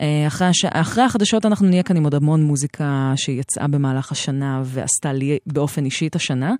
[0.00, 0.64] אה, אחרי, הש...
[0.64, 5.84] אחרי החדשות אנחנו נהיה כאן עם עוד המון מוזיקה שיצאה במהלך השנה ועשתה לי באופן
[5.84, 6.54] אישי את השנה.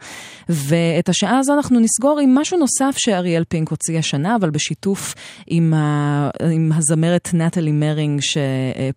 [0.48, 5.14] ואת השעה הזו אנחנו נסגור עם משהו נוסף שאריאל פינק הוציא השנה, אבל בשיתוף
[5.46, 6.30] עם, ה...
[6.52, 8.20] עם הזמרת נטלי מרינג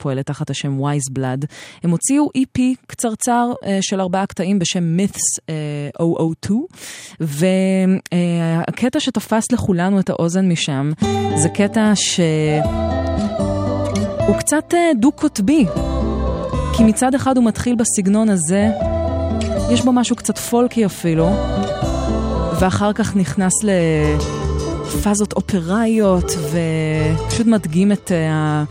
[0.03, 1.45] שפועלת תחת השם וייז בלאד.
[1.83, 6.05] הם הוציאו EP קצרצר אה, של ארבעה קטעים בשם Myths אה,
[6.41, 6.67] 002,
[7.19, 10.91] והקטע שתפס לכולנו את האוזן משם
[11.35, 12.19] זה קטע ש...
[14.27, 15.65] הוא קצת אה, דו-קוטבי,
[16.77, 18.69] כי מצד אחד הוא מתחיל בסגנון הזה,
[19.71, 21.29] יש בו משהו קצת פולקי אפילו,
[22.59, 28.63] ואחר כך נכנס לפאזות אופראיות, ופשוט מדגים את אה,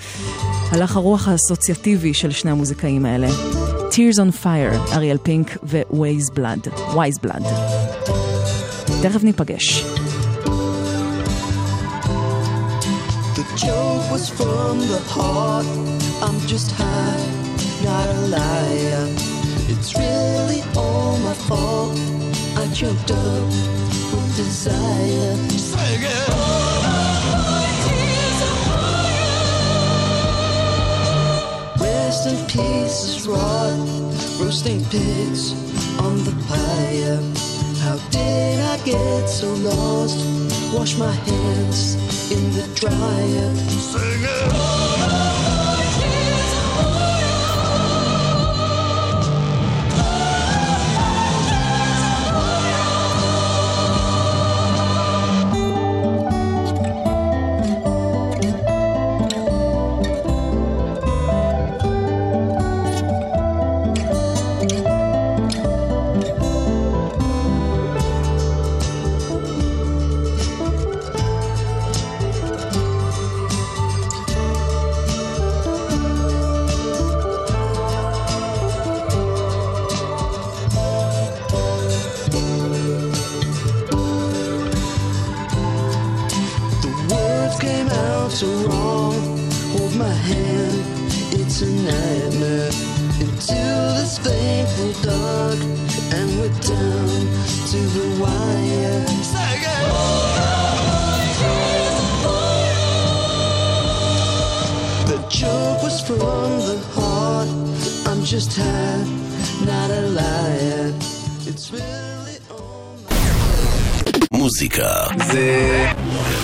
[0.72, 3.28] הלך הרוח האסוציאטיבי של שני המוזיקאים האלה.
[3.90, 7.46] Tears on Fire, אריאל פינק ו-Waze Blood, Wise Blood.
[9.02, 9.84] תכף ניפגש.
[13.34, 15.66] The joke was from the heart.
[16.24, 17.24] I'm just high,
[17.86, 19.04] not a liar.
[19.72, 21.98] It's really all my fault.
[22.62, 23.46] I choked up
[24.10, 25.34] with desire.
[25.70, 26.51] Sing it.
[32.12, 33.72] Rest in peace, rot,
[34.38, 35.52] roasting pigs
[35.98, 37.16] on the pyre.
[37.80, 40.18] How did I get so lost?
[40.74, 41.94] Wash my hands
[42.30, 43.54] in the dryer.
[43.54, 45.31] Sing it.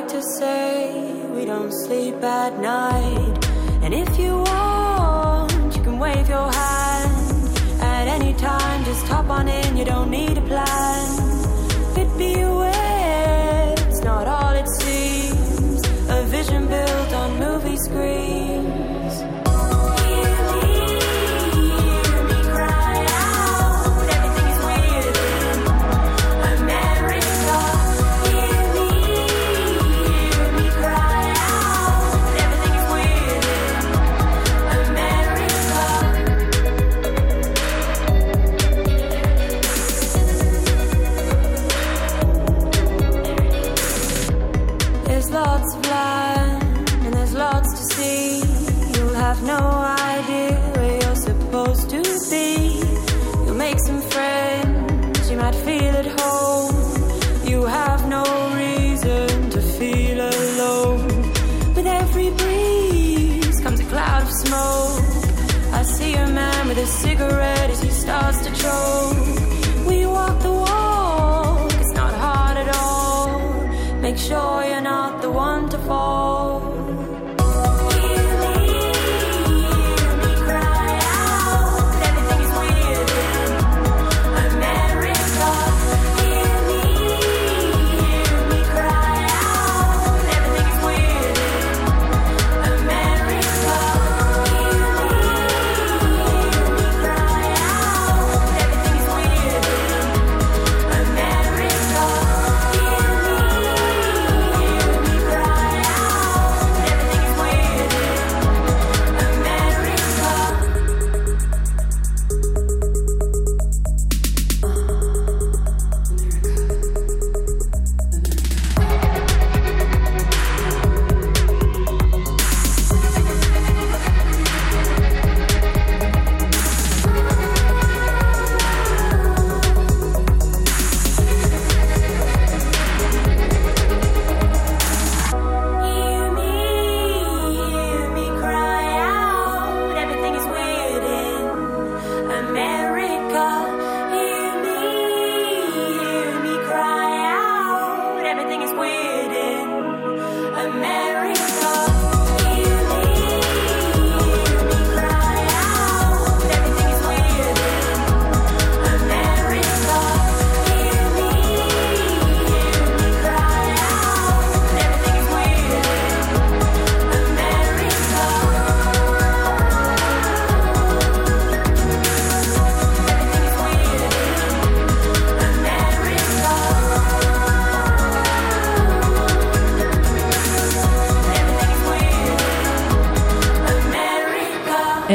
[0.00, 0.92] Like to say
[1.34, 3.48] we don't sleep at night.
[3.82, 4.45] And if you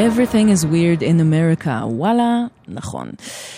[0.01, 1.85] Everything is weird in America.
[1.85, 3.11] וואלה, נכון.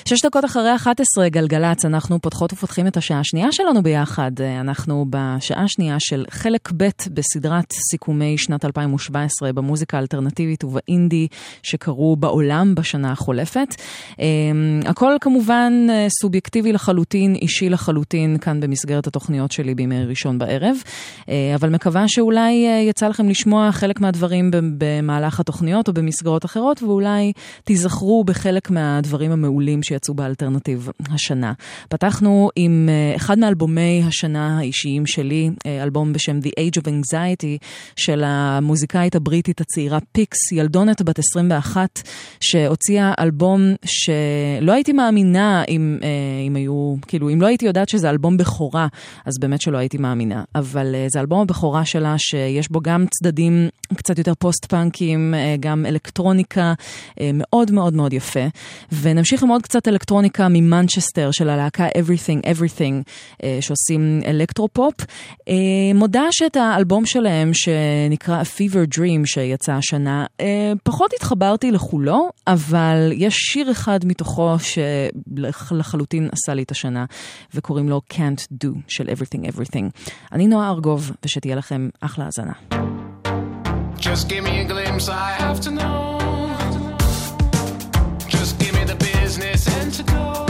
[0.09, 4.32] שש דקות אחרי 11 גלגלצ, אנחנו פותחות ופותחים את השעה השנייה שלנו ביחד.
[4.61, 11.28] אנחנו בשעה השנייה של חלק ב' בסדרת סיכומי שנת 2017 במוזיקה האלטרנטיבית ובאינדי
[11.62, 13.74] שקרו בעולם בשנה החולפת.
[14.84, 15.72] הכל כמובן
[16.20, 20.76] סובייקטיבי לחלוטין, אישי לחלוטין, כאן במסגרת התוכניות שלי בימי ראשון בערב.
[21.55, 27.32] אבל מקווה שאולי יצא לכם לשמוע חלק מהדברים במהלך התוכניות או במסגרות אחרות, ואולי
[27.64, 31.53] תיזכרו בחלק מהדברים המעולים שיצאו באלטרנטיב השנה.
[31.88, 37.66] פתחנו עם אחד מאלבומי השנה האישיים שלי, אלבום בשם The Age of Anxiety
[37.97, 42.03] של המוזיקאית הבריטית הצעירה Pixx, ילדונת בת 21,
[42.40, 45.99] שהוציאה אלבום שלא הייתי מאמינה אם,
[46.47, 48.86] אם היו, כאילו, אם לא הייתי יודעת שזה אלבום בכורה,
[49.24, 50.45] אז באמת שלא הייתי מאמינה.
[50.55, 56.74] אבל זה אלבום הבכורה שלה שיש בו גם צדדים קצת יותר פוסט-פאנקים, גם אלקטרוניקה
[57.34, 58.47] מאוד מאוד מאוד יפה.
[59.03, 63.03] ונמשיך עם עוד קצת להקת אלקטרוניקה ממנצ'סטר של הלהקה Everything Everything
[63.43, 64.95] אה, שעושים אלקטרופופ.
[65.49, 65.55] אה,
[65.95, 73.35] מודה שאת האלבום שלהם שנקרא Fever Dream שיצא השנה, אה, פחות התחברתי לכולו, אבל יש
[73.35, 77.05] שיר אחד מתוכו שלחלוטין עשה לי את השנה,
[77.55, 80.11] וקוראים לו Can't Do של Everything Everything.
[80.32, 82.53] אני נועה ארגוב, ושתהיה לכם אחלה האזנה.
[83.97, 86.24] Just give me a glimpse, I have to know.
[89.68, 90.43] and to go.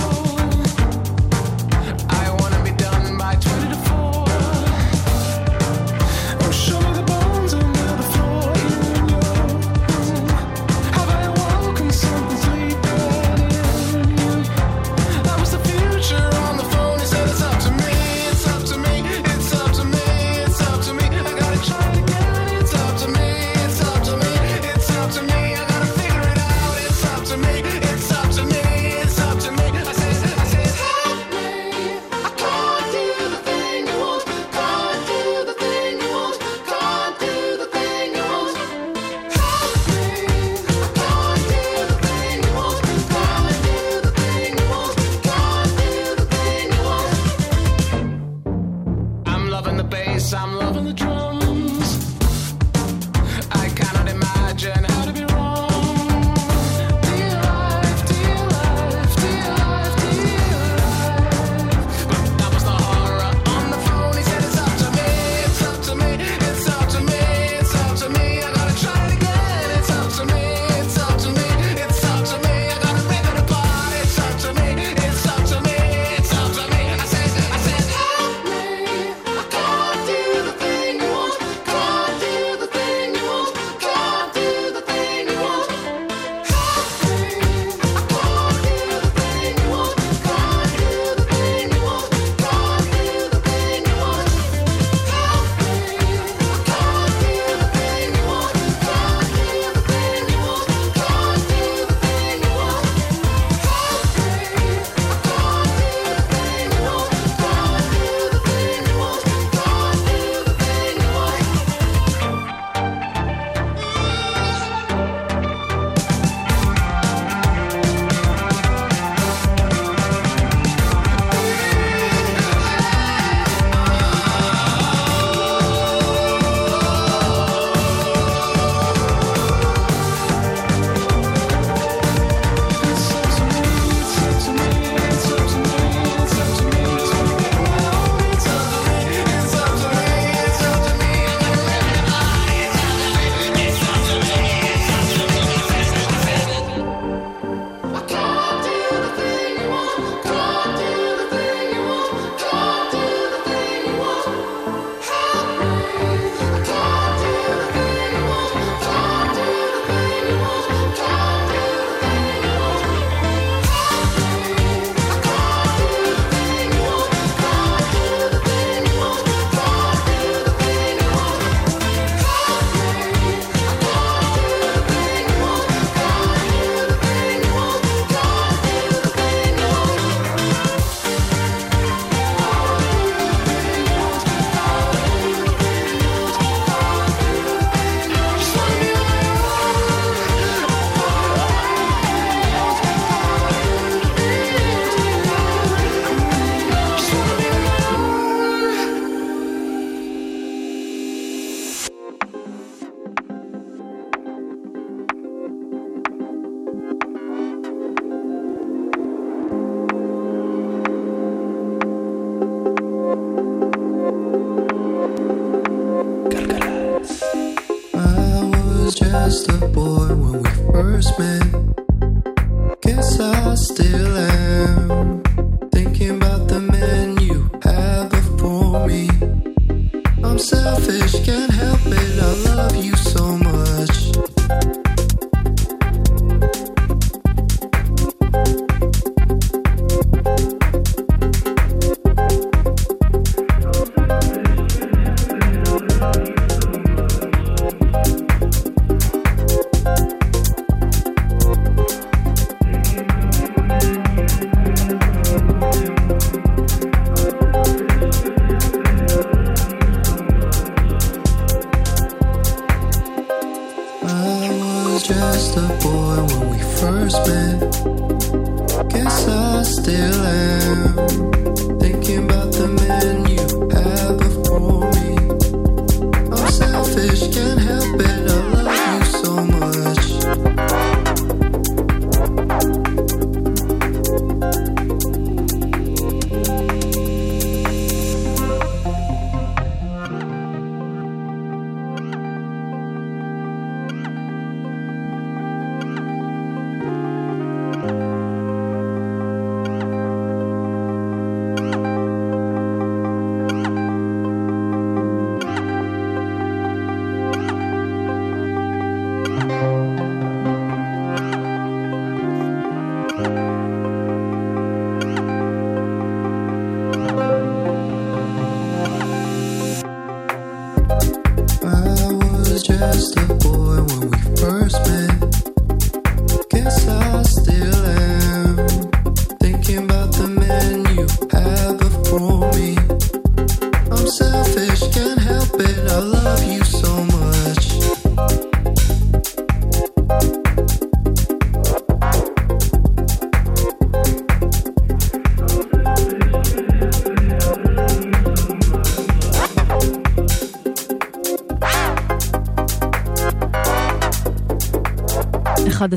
[329.40, 332.73] Thinking about the man you have before me.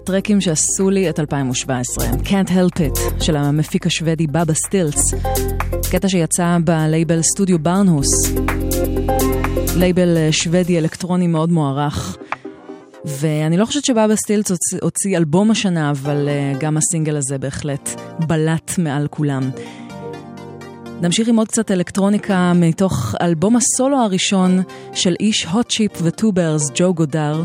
[0.08, 5.14] הטרקים שעשו לי את 2017, Can't Help It, של המפיק השוודי Baba Stiltz.
[5.92, 8.08] קטע שיצא בלייבל Studio Barnhus.
[9.76, 12.18] לייבל אה, שוודי אלקטרוני מאוד מוערך.
[13.06, 17.38] ואני לא חושבת ש Baba Stiltz הוציא, הוציא אלבום השנה, אבל אה, גם הסינגל הזה
[17.38, 17.90] בהחלט
[18.20, 19.50] בלט מעל כולם.
[21.02, 24.62] נמשיך עם עוד קצת אלקטרוניקה מתוך אלבום הסולו הראשון
[24.94, 27.44] של איש Hot Chip ו 2 Bears, Joe Goddard.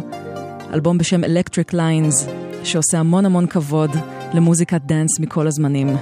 [0.72, 2.30] אלבום בשם Electric Lines,
[2.64, 3.90] שעושה המון המון כבוד
[4.34, 5.96] למוזיקת דאנס מכל הזמנים.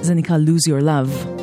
[0.00, 1.33] זה נקרא Lose Your Love.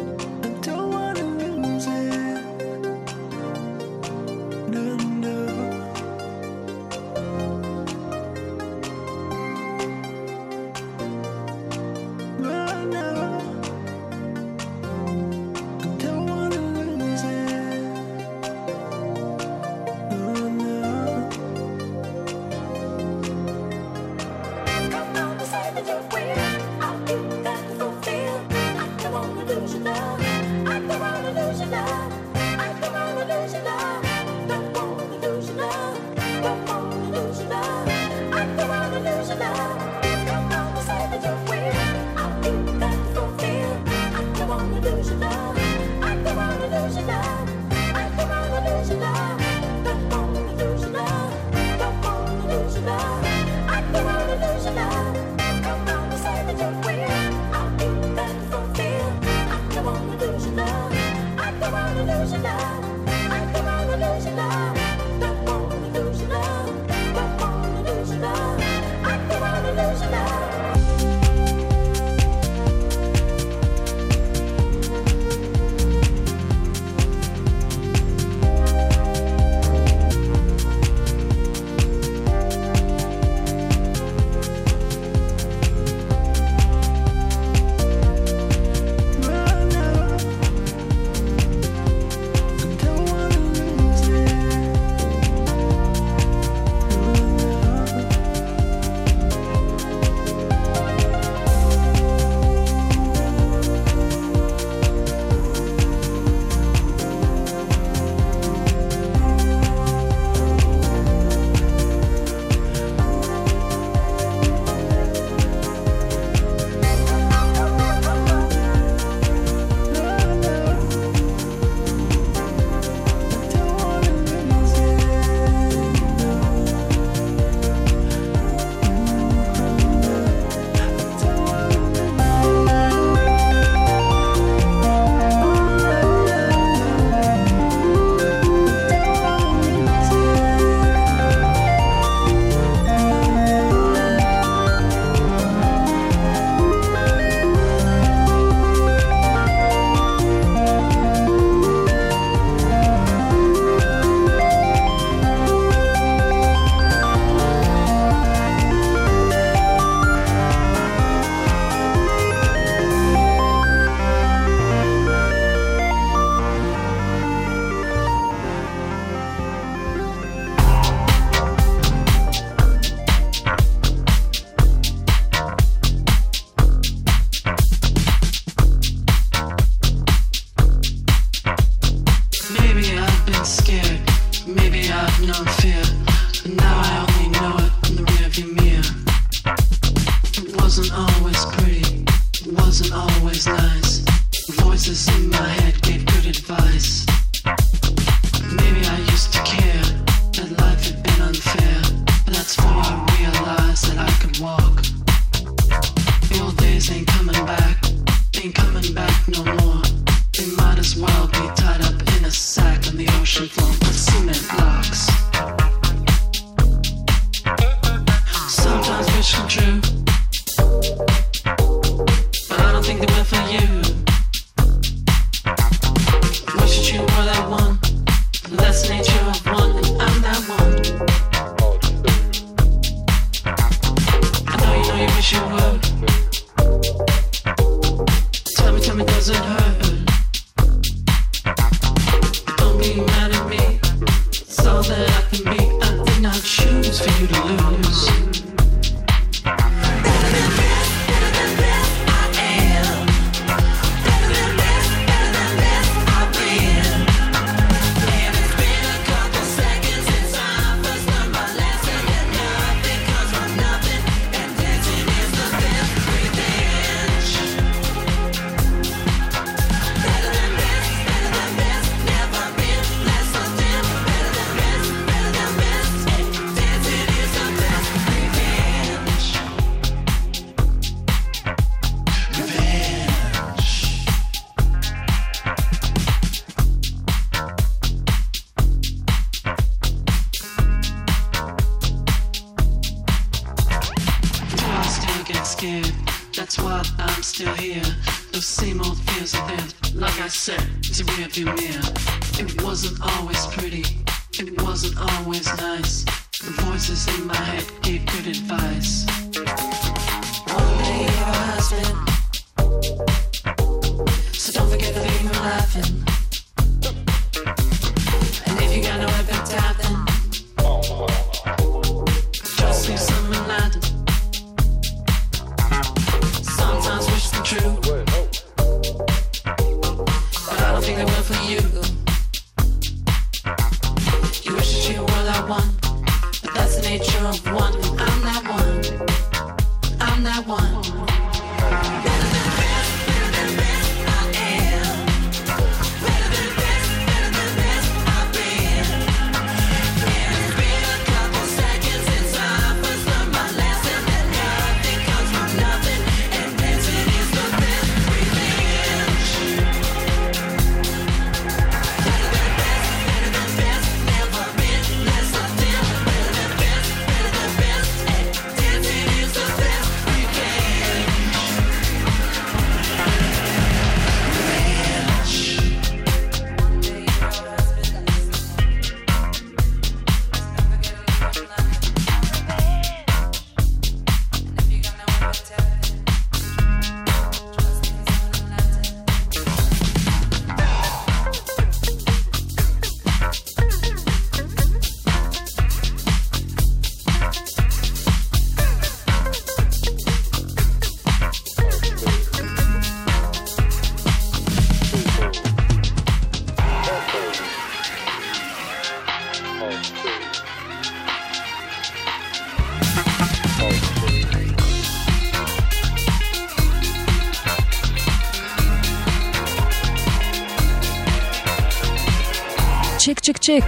[423.32, 423.66] צ'יק צ'יק,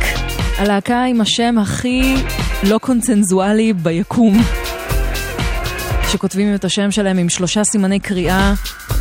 [0.57, 2.15] הלהקה עם השם הכי
[2.63, 4.43] לא קונצנזואלי ביקום,
[6.11, 8.53] שכותבים את השם שלהם עם שלושה סימני קריאה,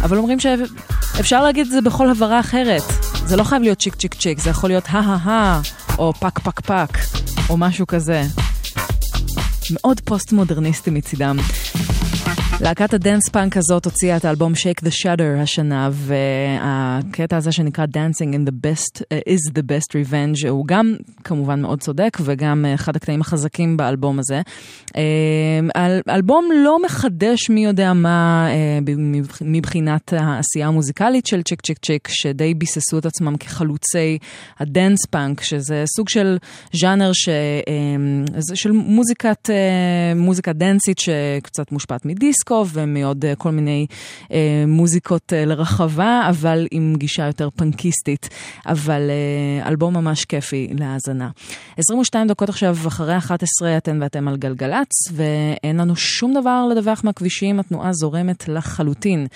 [0.02, 2.82] אבל אומרים שאפשר להגיד את זה בכל הברה אחרת.
[3.26, 5.60] זה לא חייב להיות צ'יק צ'יק צ'יק, זה יכול להיות הא-הא-הא,
[5.98, 6.98] או פק פק פק,
[7.50, 8.22] או משהו כזה.
[9.70, 11.36] מאוד פוסט-מודרניסטי מצידם.
[12.62, 17.84] להקת ה dance punk הזאת הוציאה את האלבום Shake the Shudder השנה, והקטע הזה שנקרא
[17.84, 22.64] Dancing in the best, uh, is the best revenge, הוא גם כמובן מאוד צודק, וגם
[22.64, 24.40] uh, אחד הקטעים החזקים באלבום הזה.
[24.88, 24.92] Uh,
[25.76, 28.90] אל, אלבום לא מחדש מי יודע מה uh,
[29.40, 34.18] מבחינת העשייה המוזיקלית של צ'יק צ'יק צ'יק, שדי ביססו את עצמם כחלוצי
[34.58, 36.38] הדנס פאנק, שזה סוג של
[36.72, 39.50] ז'אנר ש, um, של מוזיקת,
[40.16, 42.51] מוזיקה דנסית שקצת מושפעת מדיסק.
[42.52, 43.86] דיסקו ומעוד אה, כל מיני
[44.32, 48.28] אה, מוזיקות אה, לרחבה, אבל עם גישה יותר פנקיסטית.
[48.66, 49.10] אבל
[49.66, 51.30] אלבום ממש כיפי להאזנה.
[51.76, 57.60] 22 דקות עכשיו אחרי 11 אתן ואתם על גלגלצ, ואין לנו שום דבר לדווח מהכבישים,
[57.60, 59.26] התנועה זורמת לחלוטין.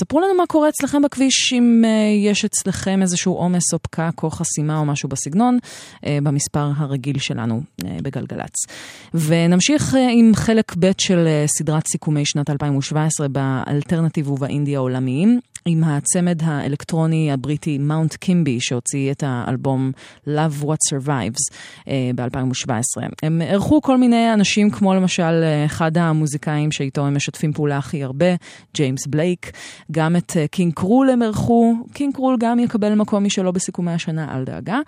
[0.00, 1.84] ספרו לנו מה קורה אצלכם בכביש, אם
[2.24, 5.58] יש אצלכם איזשהו עומס או פקק או חסימה או משהו בסגנון,
[6.06, 7.60] במספר הרגיל שלנו
[8.02, 8.66] בגלגלצ.
[9.14, 15.40] ונמשיך עם חלק ב' של סדרת סיכומי שנת 2017 באלטרנטיב ובאינדי העולמיים.
[15.66, 19.92] עם הצמד האלקטרוני הבריטי מאונט קימבי, שהוציא את האלבום
[20.26, 21.56] Love What Survives
[21.88, 23.02] אה, ב-2017.
[23.22, 28.04] הם אירחו כל מיני אנשים, כמו למשל אה, אחד המוזיקאים שאיתו הם משתפים פעולה הכי
[28.04, 28.26] הרבה,
[28.74, 29.52] ג'יימס בלייק.
[29.90, 34.36] גם את אה, קינג קרול הם אירחו, קינג קרול גם יקבל מקום משלו בסיכומי השנה,
[34.36, 34.80] אל דאגה.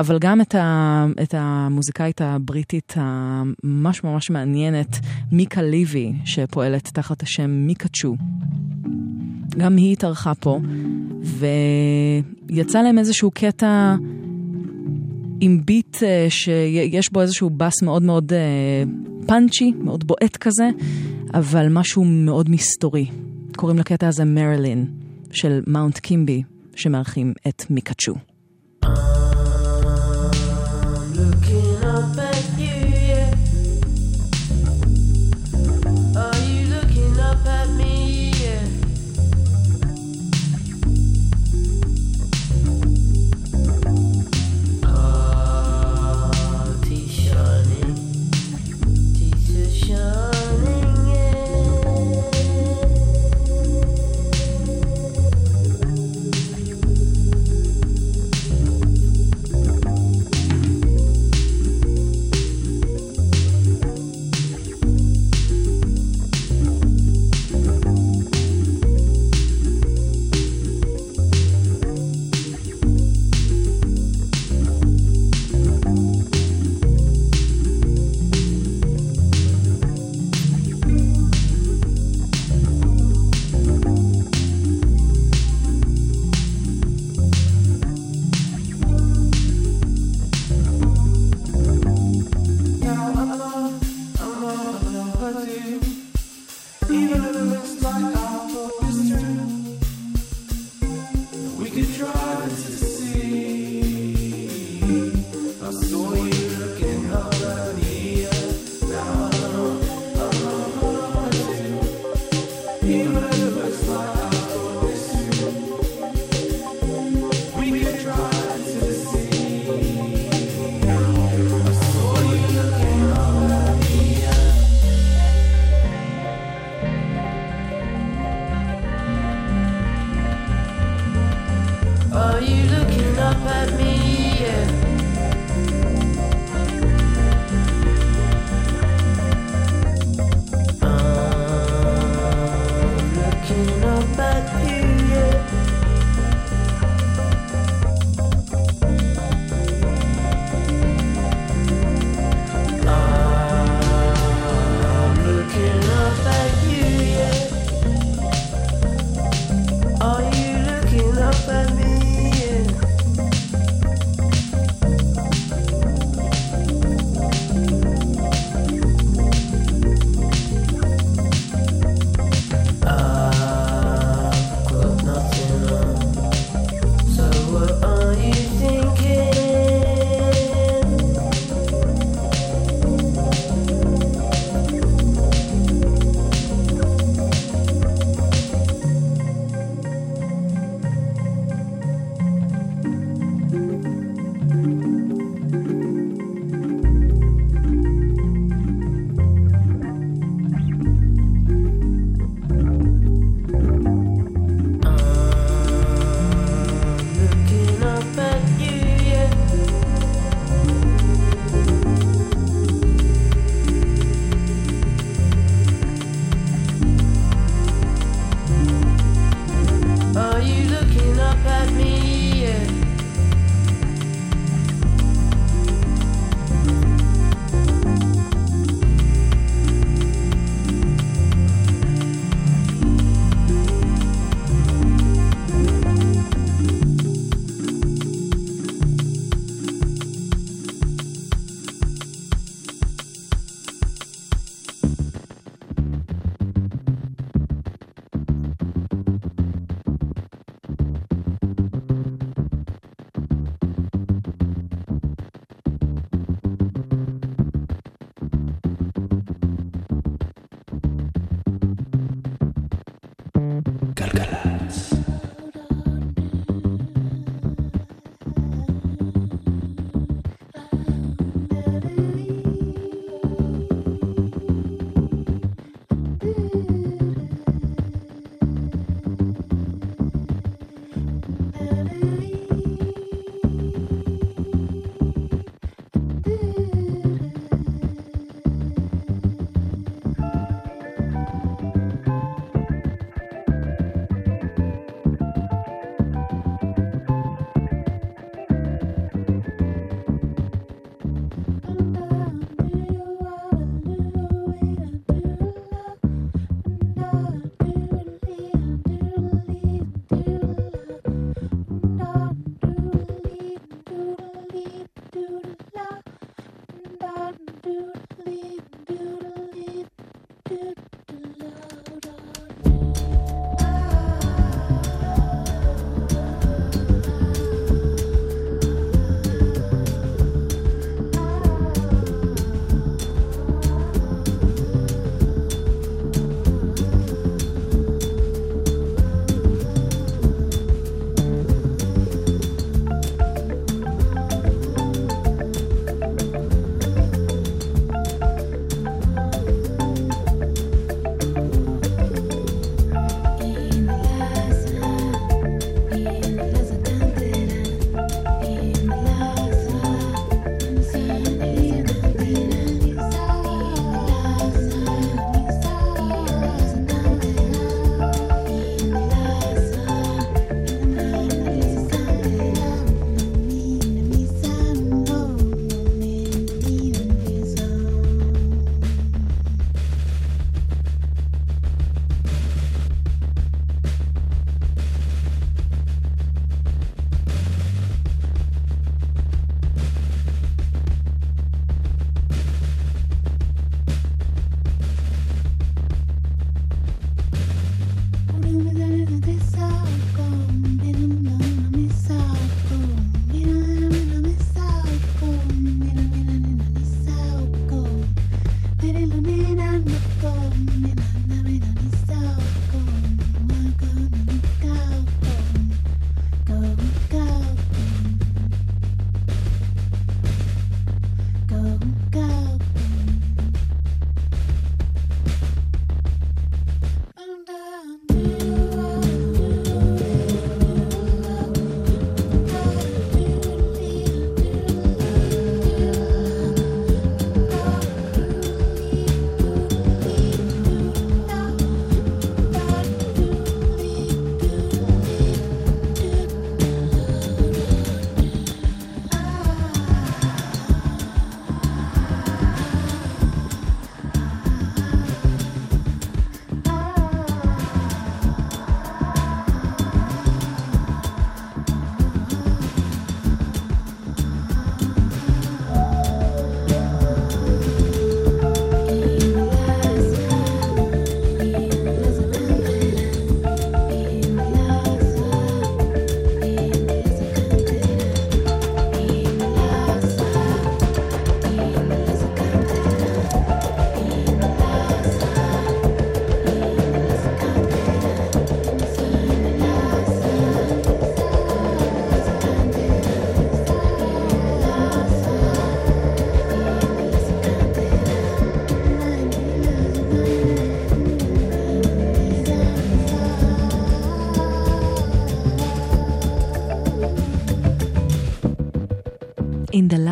[0.00, 4.98] אבל גם את, ה, את המוזיקאית הבריטית הממש ממש מעניינת,
[5.32, 8.16] מיקה ליבי, שפועלת תחת השם מיקאצ'ו.
[9.58, 10.60] גם היא התארחה פה,
[12.50, 13.94] ויצא להם איזשהו קטע
[15.40, 18.82] עם ביט אה, שיש בו איזשהו בס מאוד מאוד אה,
[19.26, 20.68] פאנצ'י, מאוד בועט כזה,
[21.34, 23.06] אבל משהו מאוד מסתורי.
[23.56, 24.86] קוראים לקטע הזה מרילין,
[25.30, 26.42] של מאונט קימבי,
[26.76, 28.33] שמארחים את מיקאצ'ו.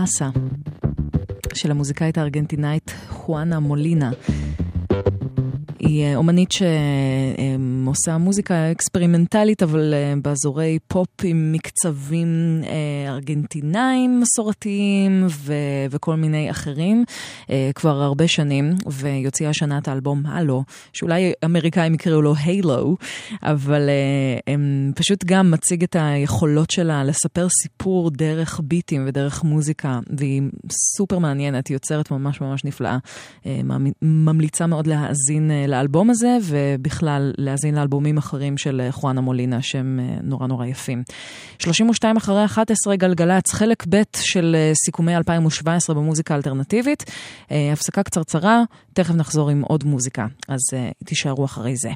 [0.02, 0.28] אינדלסה
[1.54, 4.10] של המוזיקאית הארגנטינאית חואנה מולינה.
[5.78, 15.26] היא אה, אומנית שעושה מוזיקה אקספרימנטלית, אבל אה, באזורי פופ עם מקצבים אה, ארגנטינאים מסורתיים
[15.28, 15.52] ו-
[15.90, 17.04] וכל מיני אחרים
[17.74, 22.96] כבר הרבה שנים, ויוציאה השנה את האלבום הלו, שאולי אמריקאים יקראו לו הילו,
[23.42, 23.90] אבל
[24.46, 30.42] הם פשוט גם מציג את היכולות שלה לספר סיפור דרך ביטים ודרך מוזיקה, והיא
[30.96, 32.98] סופר מעניינת, היא יוצרת ממש ממש נפלאה.
[34.02, 40.46] ממליצה מאוד להאזין לאלבום הזה, ובכלל להאזין לאלבומים אחרים של חואנה מולינה, שהם אה, נורא
[40.46, 40.81] נורא יפים.
[41.58, 47.04] 32 אחרי 11 גלגלצ, חלק ב' של אה, סיכומי 2017 במוזיקה האלטרנטיבית.
[47.50, 50.60] אה, הפסקה קצרצרה, תכף נחזור עם עוד מוזיקה, אז
[51.04, 51.90] תישארו אחרי זה.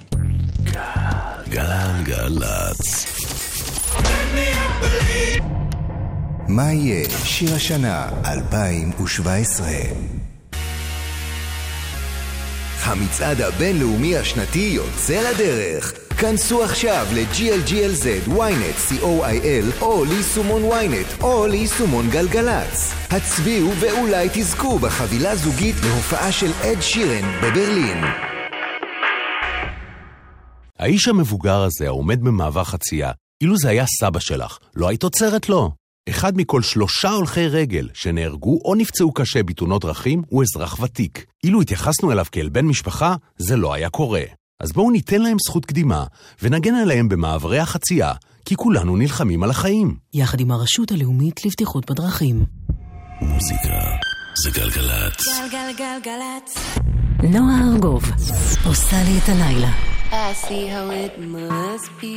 [1.49, 3.07] גלגלצ.
[6.49, 9.67] מה יהיה שיר השנה 2017?
[12.83, 16.06] המצעד הבינלאומי השנתי יוצא לדרך.
[16.19, 22.93] כנסו עכשיו ל-GLGLZ, ynet, co.il, או ליישומון ynet, או ליישומון גלגלצ.
[23.11, 27.99] הצביעו ואולי תזכו בחבילה זוגית להופעה של אד שירן בברלין.
[30.79, 35.71] האיש המבוגר הזה העומד במעבר חצייה, אילו זה היה סבא שלך, לא היית עוצרת לו.
[36.09, 41.27] אחד מכל שלושה הולכי רגל שנהרגו או נפצעו קשה בתאונות דרכים הוא אזרח ותיק.
[41.45, 44.23] אילו התייחסנו אליו כאל בן משפחה, זה לא היה קורה.
[44.61, 46.05] אז בואו ניתן להם זכות קדימה,
[46.43, 48.13] ונגן עליהם במעברי החצייה,
[48.45, 49.97] כי כולנו נלחמים על החיים.
[50.15, 52.45] יחד עם הרשות הלאומית לבטיחות בדרכים.
[53.21, 53.79] מוזיקה
[54.45, 55.27] זה גלגלצ.
[55.53, 56.77] גלגלגלגלצ.
[57.23, 58.05] נועה ארגוב
[58.67, 59.71] עושה לי את הלילה.
[60.11, 62.17] I see how it must be.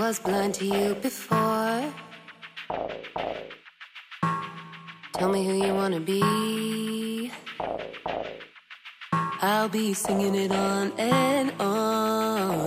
[0.00, 1.82] Was blind to you before.
[5.16, 6.20] Tell me who you wanna be.
[9.12, 12.58] I'll be singing it on and on.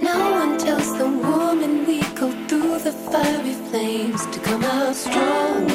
[0.00, 5.74] No one tells the woman we go through the fiery flames to come out stronger.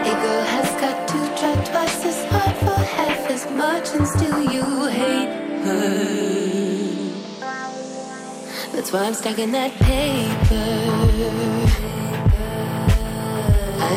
[0.00, 4.42] A girl has got to try twice as hard for half as much and still
[4.52, 5.32] you hate
[5.64, 6.26] her.
[8.72, 9.06] That's why I'm.
[9.06, 10.65] I'm stacking that paper.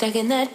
[0.00, 0.49] stuck in that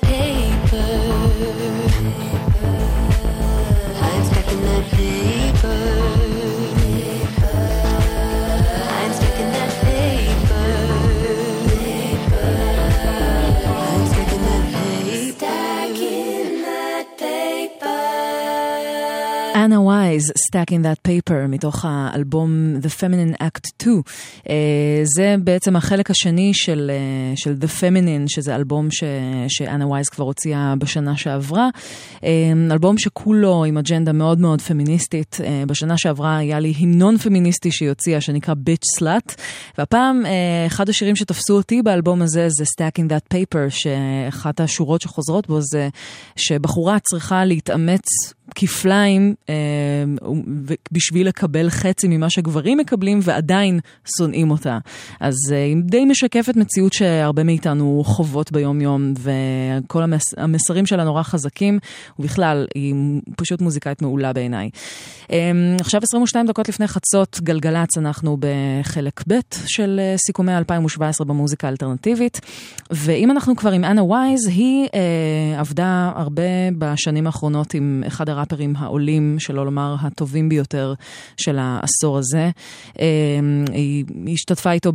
[20.55, 24.01] וייז, Stack in That Paper, מתוך האלבום The Feminine Act 2.
[24.43, 24.49] Uh,
[25.03, 26.91] זה בעצם החלק השני של,
[27.35, 28.87] uh, של The Feminine, שזה אלבום
[29.47, 31.69] שאנה וייז כבר הוציאה בשנה שעברה.
[32.15, 32.23] Uh,
[32.71, 35.37] אלבום שכולו עם אג'נדה מאוד מאוד פמיניסטית.
[35.39, 39.35] Uh, בשנה שעברה היה לי המנון פמיניסטי שהיא הוציאה, שנקרא Bitch Slut.
[39.77, 45.01] והפעם, uh, אחד השירים שתפסו אותי באלבום הזה זה Stack in That Paper, שאחת השורות
[45.01, 45.89] שחוזרות בו זה
[46.35, 48.05] שבחורה צריכה להתאמץ
[48.55, 49.55] כפליים אה,
[50.91, 53.79] בשביל לקבל חצי ממה שגברים מקבלים ועדיין
[54.17, 54.77] שונאים אותה.
[55.19, 61.03] אז אה, היא די משקפת מציאות שהרבה מאיתנו חוות ביום יום וכל המס, המסרים שלה
[61.03, 61.79] נורא חזקים
[62.19, 62.95] ובכלל היא
[63.37, 64.69] פשוט מוזיקאית מעולה בעיניי.
[65.31, 69.33] אה, עכשיו 22 דקות לפני חצות גלגלצ אנחנו בחלק ב'
[69.65, 72.41] של אה, סיכומי 2017 במוזיקה האלטרנטיבית
[72.91, 76.41] ואם אנחנו כבר עם אנה וייז היא אה, עבדה הרבה
[76.77, 80.93] בשנים האחרונות עם אחד הראפרים העולים, שלא לומר הטובים ביותר
[81.37, 82.49] של העשור הזה.
[82.99, 84.91] אמ, היא השתתפה איתו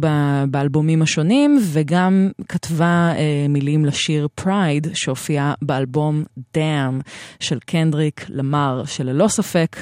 [0.48, 6.24] באלבומים השונים, וגם כתבה אה, מילים לשיר Pride, שהופיע באלבום
[6.54, 7.00] Damn
[7.40, 9.76] של קנדריק למר, שללא ספק,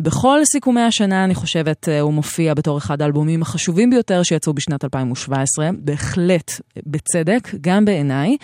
[0.00, 4.84] בכל סיכומי השנה, אני חושבת, אה, הוא מופיע בתור אחד האלבומים החשובים ביותר שיצאו בשנת
[4.84, 8.36] 2017, בהחלט בצדק, גם בעיניי.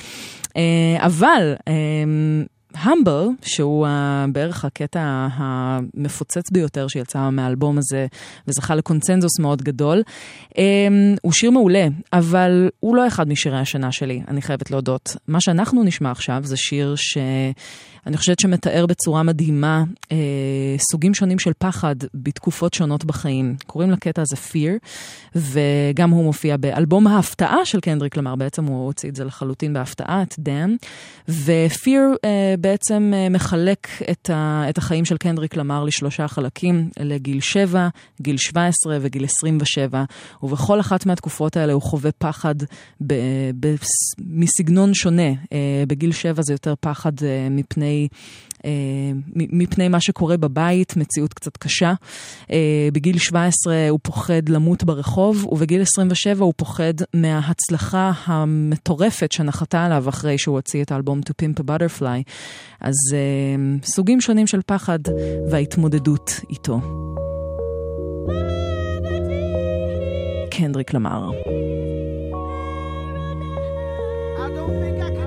[0.56, 1.54] אה, אבל...
[2.74, 3.90] אמ, המבל, שהוא uh,
[4.32, 8.06] בערך הקטע המפוצץ ביותר שיצא מהאלבום הזה
[8.48, 10.02] וזכה לקונצנזוס מאוד גדול,
[10.48, 10.56] um,
[11.22, 15.16] הוא שיר מעולה, אבל הוא לא אחד משירי השנה שלי, אני חייבת להודות.
[15.28, 16.94] מה שאנחנו נשמע עכשיו זה שיר
[18.04, 20.06] שאני חושבת שמתאר בצורה מדהימה uh,
[20.90, 23.56] סוגים שונים של פחד בתקופות שונות בחיים.
[23.66, 24.88] קוראים לקטע הזה Fear,
[25.34, 30.22] וגם הוא מופיע באלבום ההפתעה של קנדריק למר, בעצם הוא הוציא את זה לחלוטין בהפתעה,
[30.22, 30.74] את דן,
[31.28, 32.26] ו-Fear uh,
[32.60, 37.88] בעצם uh, מחלק את, ה, את החיים של קנדריק למר לשלושה חלקים, לגיל 7,
[38.20, 40.04] גיל 17 וגיל 27,
[40.42, 42.54] ובכל אחת מהתקופות האלה הוא חווה פחד
[43.06, 43.14] ב,
[43.60, 43.74] ב,
[44.18, 45.30] מסגנון שונה.
[45.32, 45.46] Uh,
[45.86, 47.89] בגיל 7 זה יותר פחד uh, מפני...
[48.60, 48.62] Uh,
[49.36, 51.92] מפני מה שקורה בבית, מציאות קצת קשה.
[52.42, 52.52] Uh,
[52.92, 60.38] בגיל 17 הוא פוחד למות ברחוב, ובגיל 27 הוא פוחד מההצלחה המטורפת שנחתה עליו אחרי
[60.38, 62.22] שהוא הוציא את האלבום To Pimp a Butterfly.
[62.80, 64.98] אז uh, סוגים שונים של פחד
[65.50, 66.80] וההתמודדות איתו.
[70.50, 71.30] קנדריק למר.
[74.38, 75.19] I've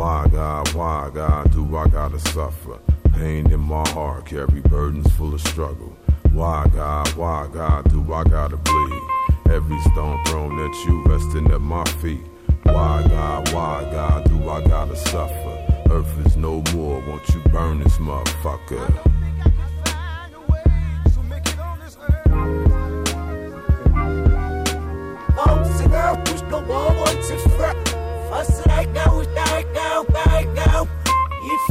[0.00, 2.78] Why, God, why, God, do I gotta suffer?
[3.12, 5.94] Pain in my heart, carry burdens full of struggle.
[6.32, 9.02] Why, God, why, God, do I gotta bleed?
[9.50, 12.24] Every stone thrown at you, resting at my feet.
[12.62, 15.82] Why, God, why, God, do I gotta suffer?
[15.90, 19.06] Earth is no more, won't you burn this motherfucker?
[26.24, 26.90] Push the wall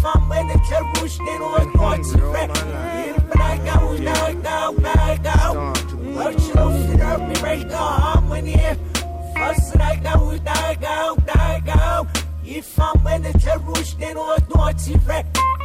[0.01, 5.73] mamãe que é o estilo é forte e prega o legal, legal.
[6.17, 8.79] Hoje não se dorme, mas da harmonia.
[9.33, 12.07] Faço legal, legal, legal.
[12.43, 15.58] E mamãe que é o estilo é forte e prega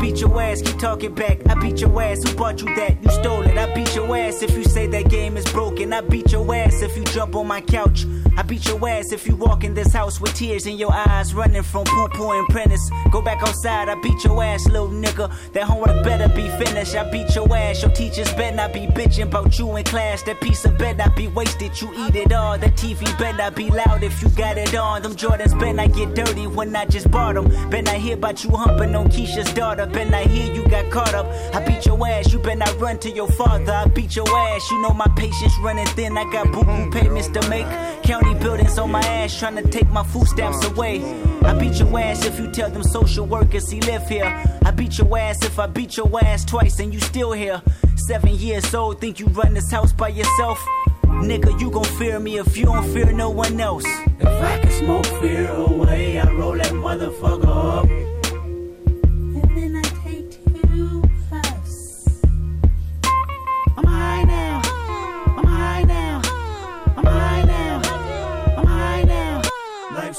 [0.00, 1.38] beat your ass, keep talking back.
[1.48, 3.02] I beat your ass, who bought you that?
[3.02, 3.56] You stole it.
[3.56, 5.92] I beat your ass if you say that game is broken.
[5.92, 8.06] I beat your ass if you jump on my couch.
[8.36, 11.34] I beat your ass if you walk in this house with tears in your eyes,
[11.34, 12.90] running from poo poo and prentice.
[13.10, 15.30] Go back outside, I beat your ass, little nigga.
[15.52, 16.94] That homework better be finished.
[16.94, 17.82] I beat your ass.
[17.82, 20.22] Your teachers better not be bitching about you in class.
[20.22, 21.78] That piece of bed not be wasted.
[21.80, 22.56] You eat it all.
[22.56, 25.02] That TV better not be loud if you got it on.
[25.02, 27.48] Them Jordans better not get dirty when I just bought them.
[27.68, 29.89] Better not hear about you humping on Keisha's daughter.
[30.10, 31.26] Not hear you got caught up.
[31.54, 32.32] I beat your ass.
[32.32, 33.72] You better not run to your father.
[33.72, 34.70] I beat your ass.
[34.70, 36.18] You know my patience running thin.
[36.18, 36.90] I got boo boo mm-hmm.
[36.90, 37.66] payments to make.
[38.02, 41.00] County buildings on my ass trying to take my food stamps away.
[41.42, 44.26] I beat your ass if you tell them social workers he live here.
[44.64, 47.62] I beat your ass if I beat your ass twice and you still here.
[47.94, 50.58] Seven years old, think you run this house by yourself?
[51.04, 53.84] Nigga, you gon' fear me if you don't fear no one else.
[54.18, 58.19] If I can smoke fear away, I roll that motherfucker up.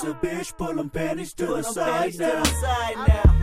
[0.03, 2.43] Life's a bitch, pull them panties to the Put 'em side panties to now.
[2.43, 3.35] the side now.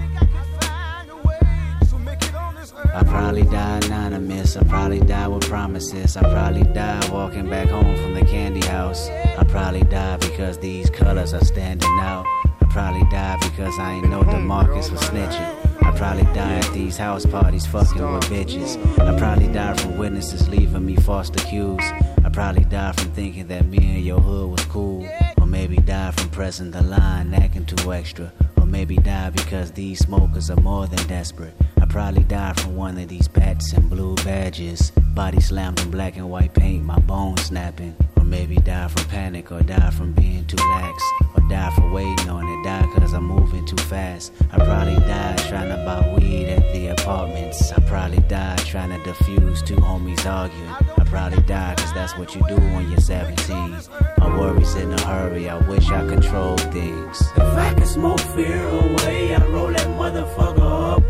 [2.95, 4.57] I probably die anonymous.
[4.57, 6.17] I probably die with promises.
[6.17, 9.09] I probably die walking back home from the candy house.
[9.39, 12.27] I probably die because these colors are standing out.
[12.61, 15.55] I probably die because I ain't know the Demarcus was snitching.
[15.85, 18.77] I probably die at these house parties fucking with bitches.
[18.99, 21.93] I probably die from witnesses leaving me foster accused.
[22.25, 25.07] I probably die from thinking that me and your hood was cool.
[25.49, 28.31] Maybe die from pressing the line, acting too extra.
[28.59, 31.55] Or maybe die because these smokers are more than desperate.
[31.81, 34.91] I probably died from one of these bats and blue badges.
[35.15, 37.97] Body slammed in black and white paint, my bones snapping.
[38.19, 41.03] Or maybe die from panic, or die from being too lax.
[41.35, 44.35] Or die for waiting on it, die cause I'm moving too fast.
[44.53, 47.73] I probably died trying to buy weed at the apartments.
[47.73, 50.98] I probably died trying to defuse two homies arguing.
[51.09, 53.79] I probably died cause that's what you do when you're 17.
[54.19, 57.23] My worries in a hurry, I wish I controlled things.
[57.35, 61.03] If I could smoke fear away, I'd roll that motherfucker up.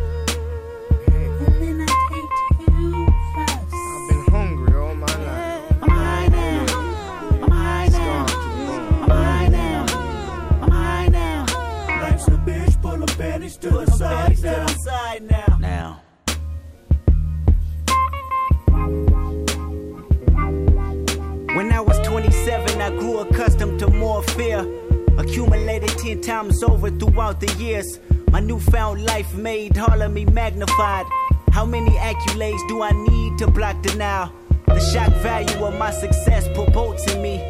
[1.09, 1.61] And
[13.61, 14.08] then
[24.23, 24.67] fear.
[25.19, 27.99] Accumulated 10 times over throughout the years.
[28.31, 31.07] My newfound life made all of me magnified.
[31.51, 34.33] How many accolades do I need to block denial?
[34.67, 37.43] The shock value of my success promotes in me.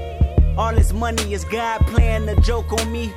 [0.57, 3.13] All this money is God playing a joke on me.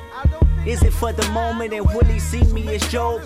[0.66, 3.22] Is it for the moment and will he see me as Job?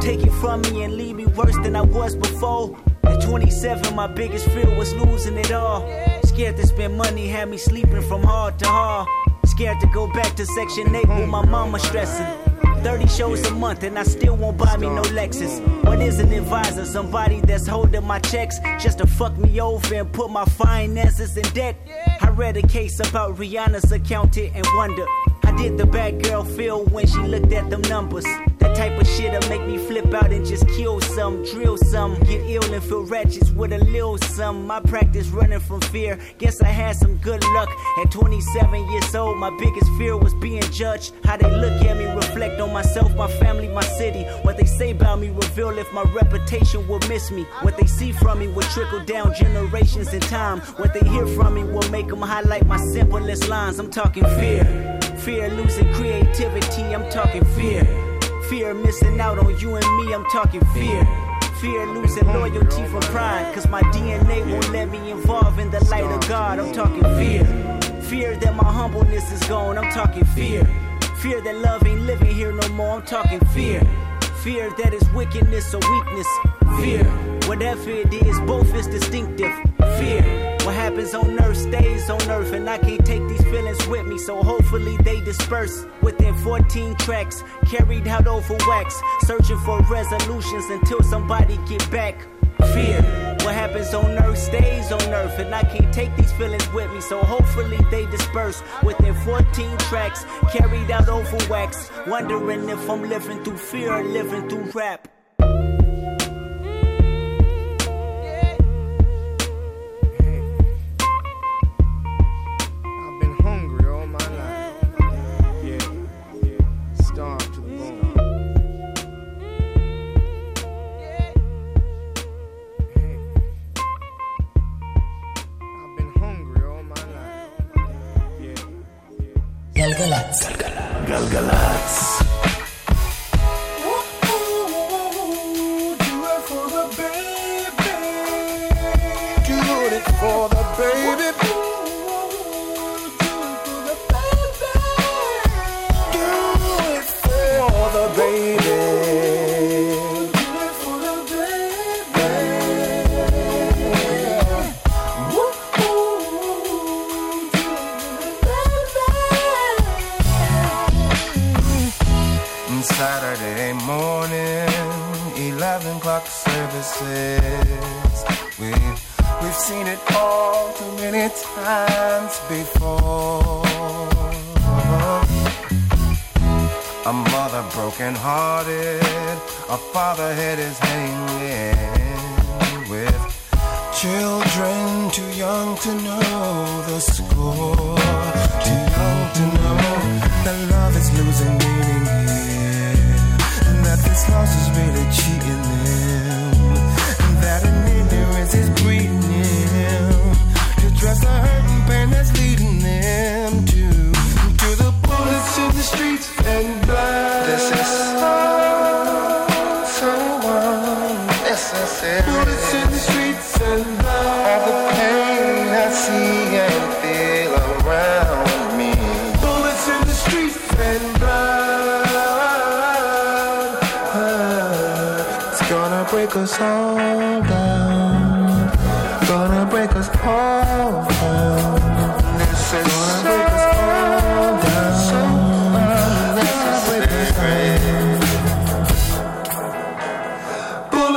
[0.00, 2.76] Take it from me and leave me worse than I was before.
[3.04, 5.80] At 27, my biggest fear was losing it all.
[6.24, 9.08] Scared to spend money, had me sleeping from hard to hard.
[9.54, 12.26] Scared to go back to Section 8 with my mama stressing.
[12.82, 15.60] 30 shows a month and I still won't buy me no Lexus.
[15.84, 16.84] What is an advisor?
[16.84, 21.44] Somebody that's holding my checks just to fuck me over and put my finances in
[21.54, 21.76] debt.
[22.20, 25.06] I read a case about Rihanna's accountant and wonder
[25.44, 28.24] how did the bad girl feel when she looked at them numbers?
[28.58, 29.06] That type of
[30.14, 33.04] shit'll make me flip out and just kill some, drill some, get ill and feel
[33.04, 34.66] wretched with a little some.
[34.66, 36.18] My practice running from fear.
[36.38, 37.68] Guess I had some good luck.
[37.98, 41.14] At 27 years old, my biggest fear was being judged.
[41.24, 44.24] How they look at me, reflect on myself, my family, my city.
[44.42, 47.44] What they say about me reveal if my reputation will miss me.
[47.62, 50.60] What they see from me will trickle down generations in time.
[50.78, 53.78] What they hear from me will make them highlight my simplest lines.
[53.78, 54.64] I'm talking fear.
[55.18, 58.03] Fear losing creativity, I'm talking fear.
[58.48, 61.06] Fear missing out on you and me, I'm talking fear.
[61.60, 66.04] Fear losing loyalty for pride, cause my DNA won't let me involve in the light
[66.04, 67.44] of God, I'm talking fear.
[68.02, 70.62] Fear that my humbleness is gone, I'm talking fear.
[71.16, 73.80] Fear that love ain't living here no more, I'm talking fear.
[74.42, 76.28] Fear that is wickedness or weakness.
[76.80, 77.04] Fear,
[77.48, 79.52] whatever it is, both is distinctive.
[79.98, 84.06] Fear, what happens on earth stays on earth, and I can't take these feelings with
[84.06, 90.64] me, so hopefully they disperse within 14 tracks, carried out over wax, searching for resolutions
[90.70, 92.26] until somebody get back.
[92.72, 93.02] Fear,
[93.42, 97.00] what happens on earth stays on earth, and I can't take these feelings with me,
[97.02, 103.44] so hopefully they disperse within 14 tracks, carried out over wax, wondering if I'm living
[103.44, 105.13] through fear or living through rap.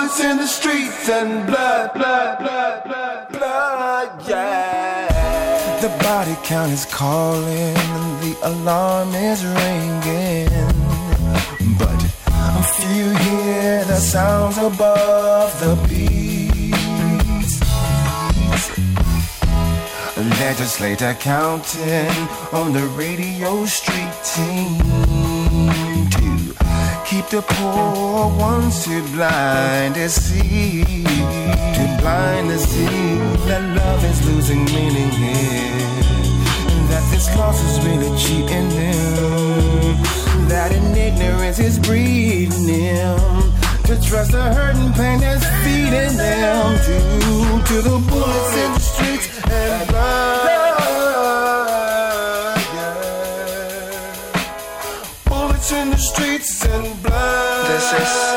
[0.07, 5.79] Bullets in the streets and blood, blood, blood, blood, blood, yeah.
[5.81, 10.47] The body count is calling, and the alarm is ringing.
[11.77, 17.59] But a few hear the sounds above the beats.
[20.39, 25.26] Legislator counting on the radio street team
[27.18, 33.18] keep the poor ones too blind to see, too blind to see
[33.48, 35.77] that love is losing meaning here,
[36.89, 40.03] that this loss is really cheating them,
[40.48, 43.53] that in ignorance is breeding them.
[43.85, 46.98] To trust the hurt and pain that's feeding them to,
[47.68, 50.57] to the bullets in the streets and blood.
[55.26, 56.66] Bullets in the streets
[57.89, 58.36] this.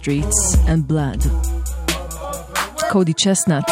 [0.00, 1.28] Streets and blood.
[2.90, 3.70] קודי צ'סנאט.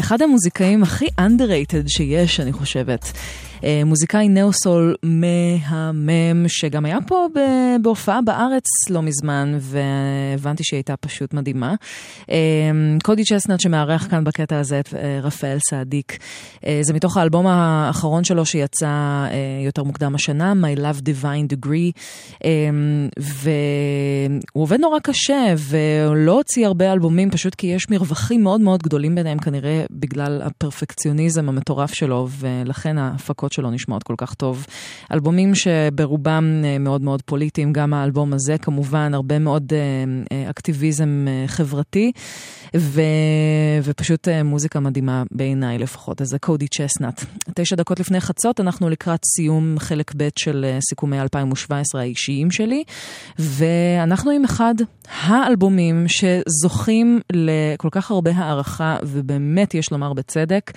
[0.00, 3.12] אחד המוזיקאים הכי underrated שיש, אני חושבת.
[3.64, 7.26] אה, מוזיקאי נאו-סול מהמם, שגם היה פה
[7.82, 11.74] בהופעה בארץ לא מזמן, והבנתי שהיא הייתה פשוט מדהימה.
[12.30, 12.36] אה,
[13.04, 16.18] קודי צ'סנאט שמארח כאן בקטע הזה את אה, רפאל סעדיק.
[16.80, 19.26] זה מתוך האלבום האחרון שלו שיצא
[19.64, 21.92] יותר מוקדם השנה, My Love Divine Degree,
[23.18, 28.82] והוא עובד נורא קשה, והוא לא הוציא הרבה אלבומים, פשוט כי יש מרווחים מאוד מאוד
[28.82, 34.66] גדולים ביניהם, כנראה בגלל הפרפקציוניזם המטורף שלו, ולכן ההפקות שלו נשמעות כל כך טוב.
[35.12, 39.78] אלבומים שברובם אה, מאוד מאוד פוליטיים, גם האלבום הזה כמובן, הרבה מאוד אה,
[40.32, 42.12] אה, אקטיביזם חברתי.
[42.76, 43.02] ו...
[43.82, 47.24] ופשוט מוזיקה מדהימה בעיניי לפחות, אז זה קודי צ'סנאט.
[47.54, 52.84] תשע דקות לפני חצות אנחנו לקראת סיום חלק ב' של סיכומי 2017 האישיים שלי,
[53.38, 54.74] ואנחנו עם אחד
[55.20, 60.72] האלבומים שזוכים לכל כך הרבה הערכה, ובאמת יש לומר בצדק,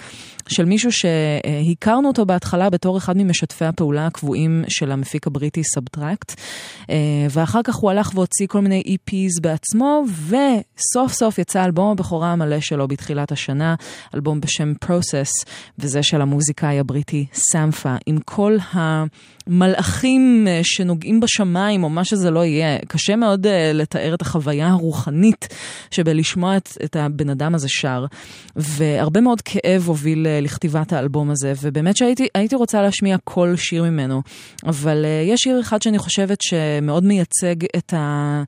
[0.47, 6.41] של מישהו שהכרנו אותו בהתחלה בתור אחד ממשתפי הפעולה הקבועים של המפיק הבריטי סאבטרקט,
[7.29, 12.59] ואחר כך הוא הלך והוציא כל מיני EPs בעצמו, וסוף סוף יצא אלבום הבכורה המלא
[12.59, 13.75] שלו בתחילת השנה,
[14.15, 15.45] אלבום בשם Process,
[15.79, 22.45] וזה של המוזיקאי הבריטי סמפה, עם כל המלאכים אה, שנוגעים בשמיים, או מה שזה לא
[22.45, 22.79] יהיה.
[22.87, 25.47] קשה מאוד אה, לתאר את החוויה הרוחנית
[25.91, 28.05] שבלשמוע את, את הבן אדם הזה שר,
[28.55, 34.21] והרבה מאוד כאב הוביל uh, לכתיבת האלבום הזה, ובאמת שהייתי רוצה להשמיע כל שיר ממנו,
[34.65, 38.43] אבל uh, יש שיר אחד שאני חושבת שמאוד מייצג את, ה,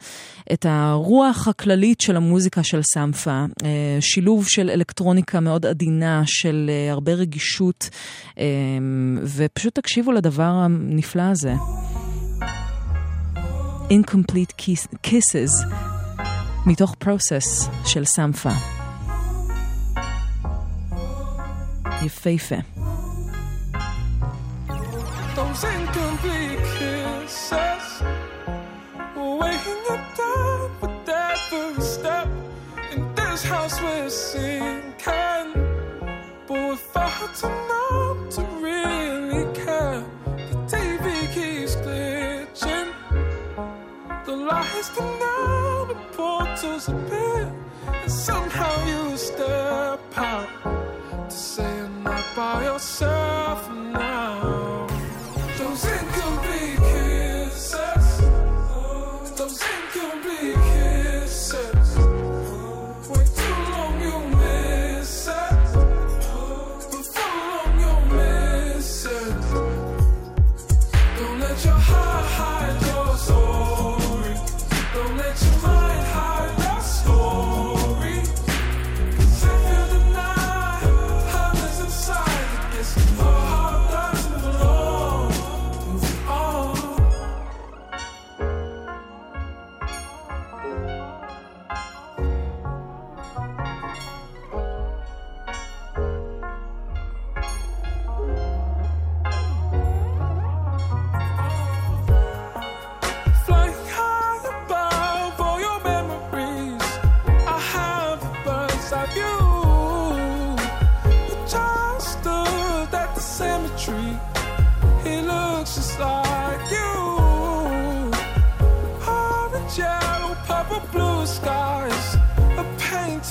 [0.53, 3.65] את הרוח הכללית של המוזיקה של סמפה, uh,
[3.99, 7.89] שילוב של אלקטרוניקה מאוד עדינה, של uh, הרבה רגישות,
[8.29, 8.37] uh,
[9.23, 11.53] ופשוט תקשיבו לדבר הנפלא הזה.
[13.89, 15.65] Incomplete kiss, Kisses,
[16.65, 18.49] מתוך Process של סמפה.
[22.05, 22.55] יפהפה.
[25.53, 28.01] Those incomplete kisses,
[29.15, 32.27] weighing you down with every step.
[32.91, 35.53] In this house we're sinking,
[36.47, 40.03] but we're far too numb to really care.
[40.25, 42.91] The TV keeps glitching,
[44.25, 47.53] the lights come down, the portals appear,
[48.01, 53.42] and somehow you step out to say you're not by yourself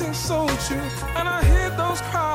[0.03, 0.81] painting so true,
[1.17, 2.32] and I hear those cries.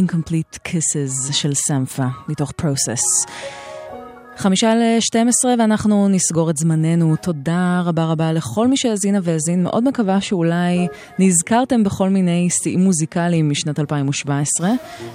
[0.00, 3.30] Incomplete Kisses של סמפה, מתוך Process.
[4.36, 7.16] חמישה ל-12 ואנחנו נסגור את זמננו.
[7.16, 9.62] תודה רבה רבה לכל מי שהאזינה והאזין.
[9.62, 14.70] מאוד מקווה שאולי נזכרתם בכל מיני שיאים מוזיקליים משנת 2017,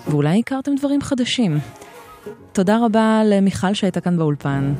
[0.07, 1.59] ואולי הכרתם דברים חדשים.
[2.53, 4.73] תודה רבה למיכל שהייתה כאן באולפן,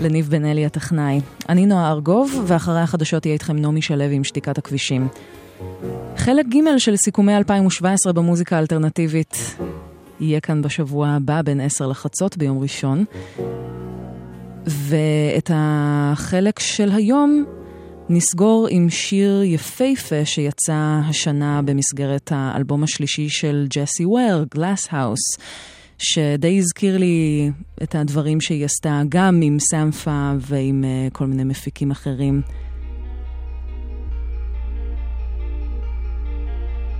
[0.00, 1.20] לניב בן אלי הטכנאי.
[1.48, 5.08] אני נועה ארגוב, ואחרי החדשות יהיה איתכם נעמי שלו עם שתיקת הכבישים.
[6.16, 9.56] חלק ג' של סיכומי 2017 במוזיקה האלטרנטיבית
[10.20, 13.04] יהיה כאן בשבוע הבא בין 10 לחצות ביום ראשון.
[14.66, 17.44] ואת החלק של היום
[18.08, 25.42] נסגור עם שיר יפהפה שיצא השנה במסגרת האלבום השלישי של ג'סי וויר, Glass House,
[25.98, 27.50] שדי הזכיר לי
[27.82, 32.42] את הדברים שהיא עשתה גם עם סמפה ועם אה, כל מיני מפיקים אחרים.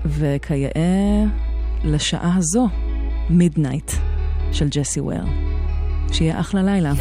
[0.04, 1.24] וכיאה
[1.84, 2.68] לשעה הזו,
[3.30, 3.92] מידנייט
[4.52, 5.24] של ג'סי וויר.
[6.12, 6.92] שיהיה אחלה לילה.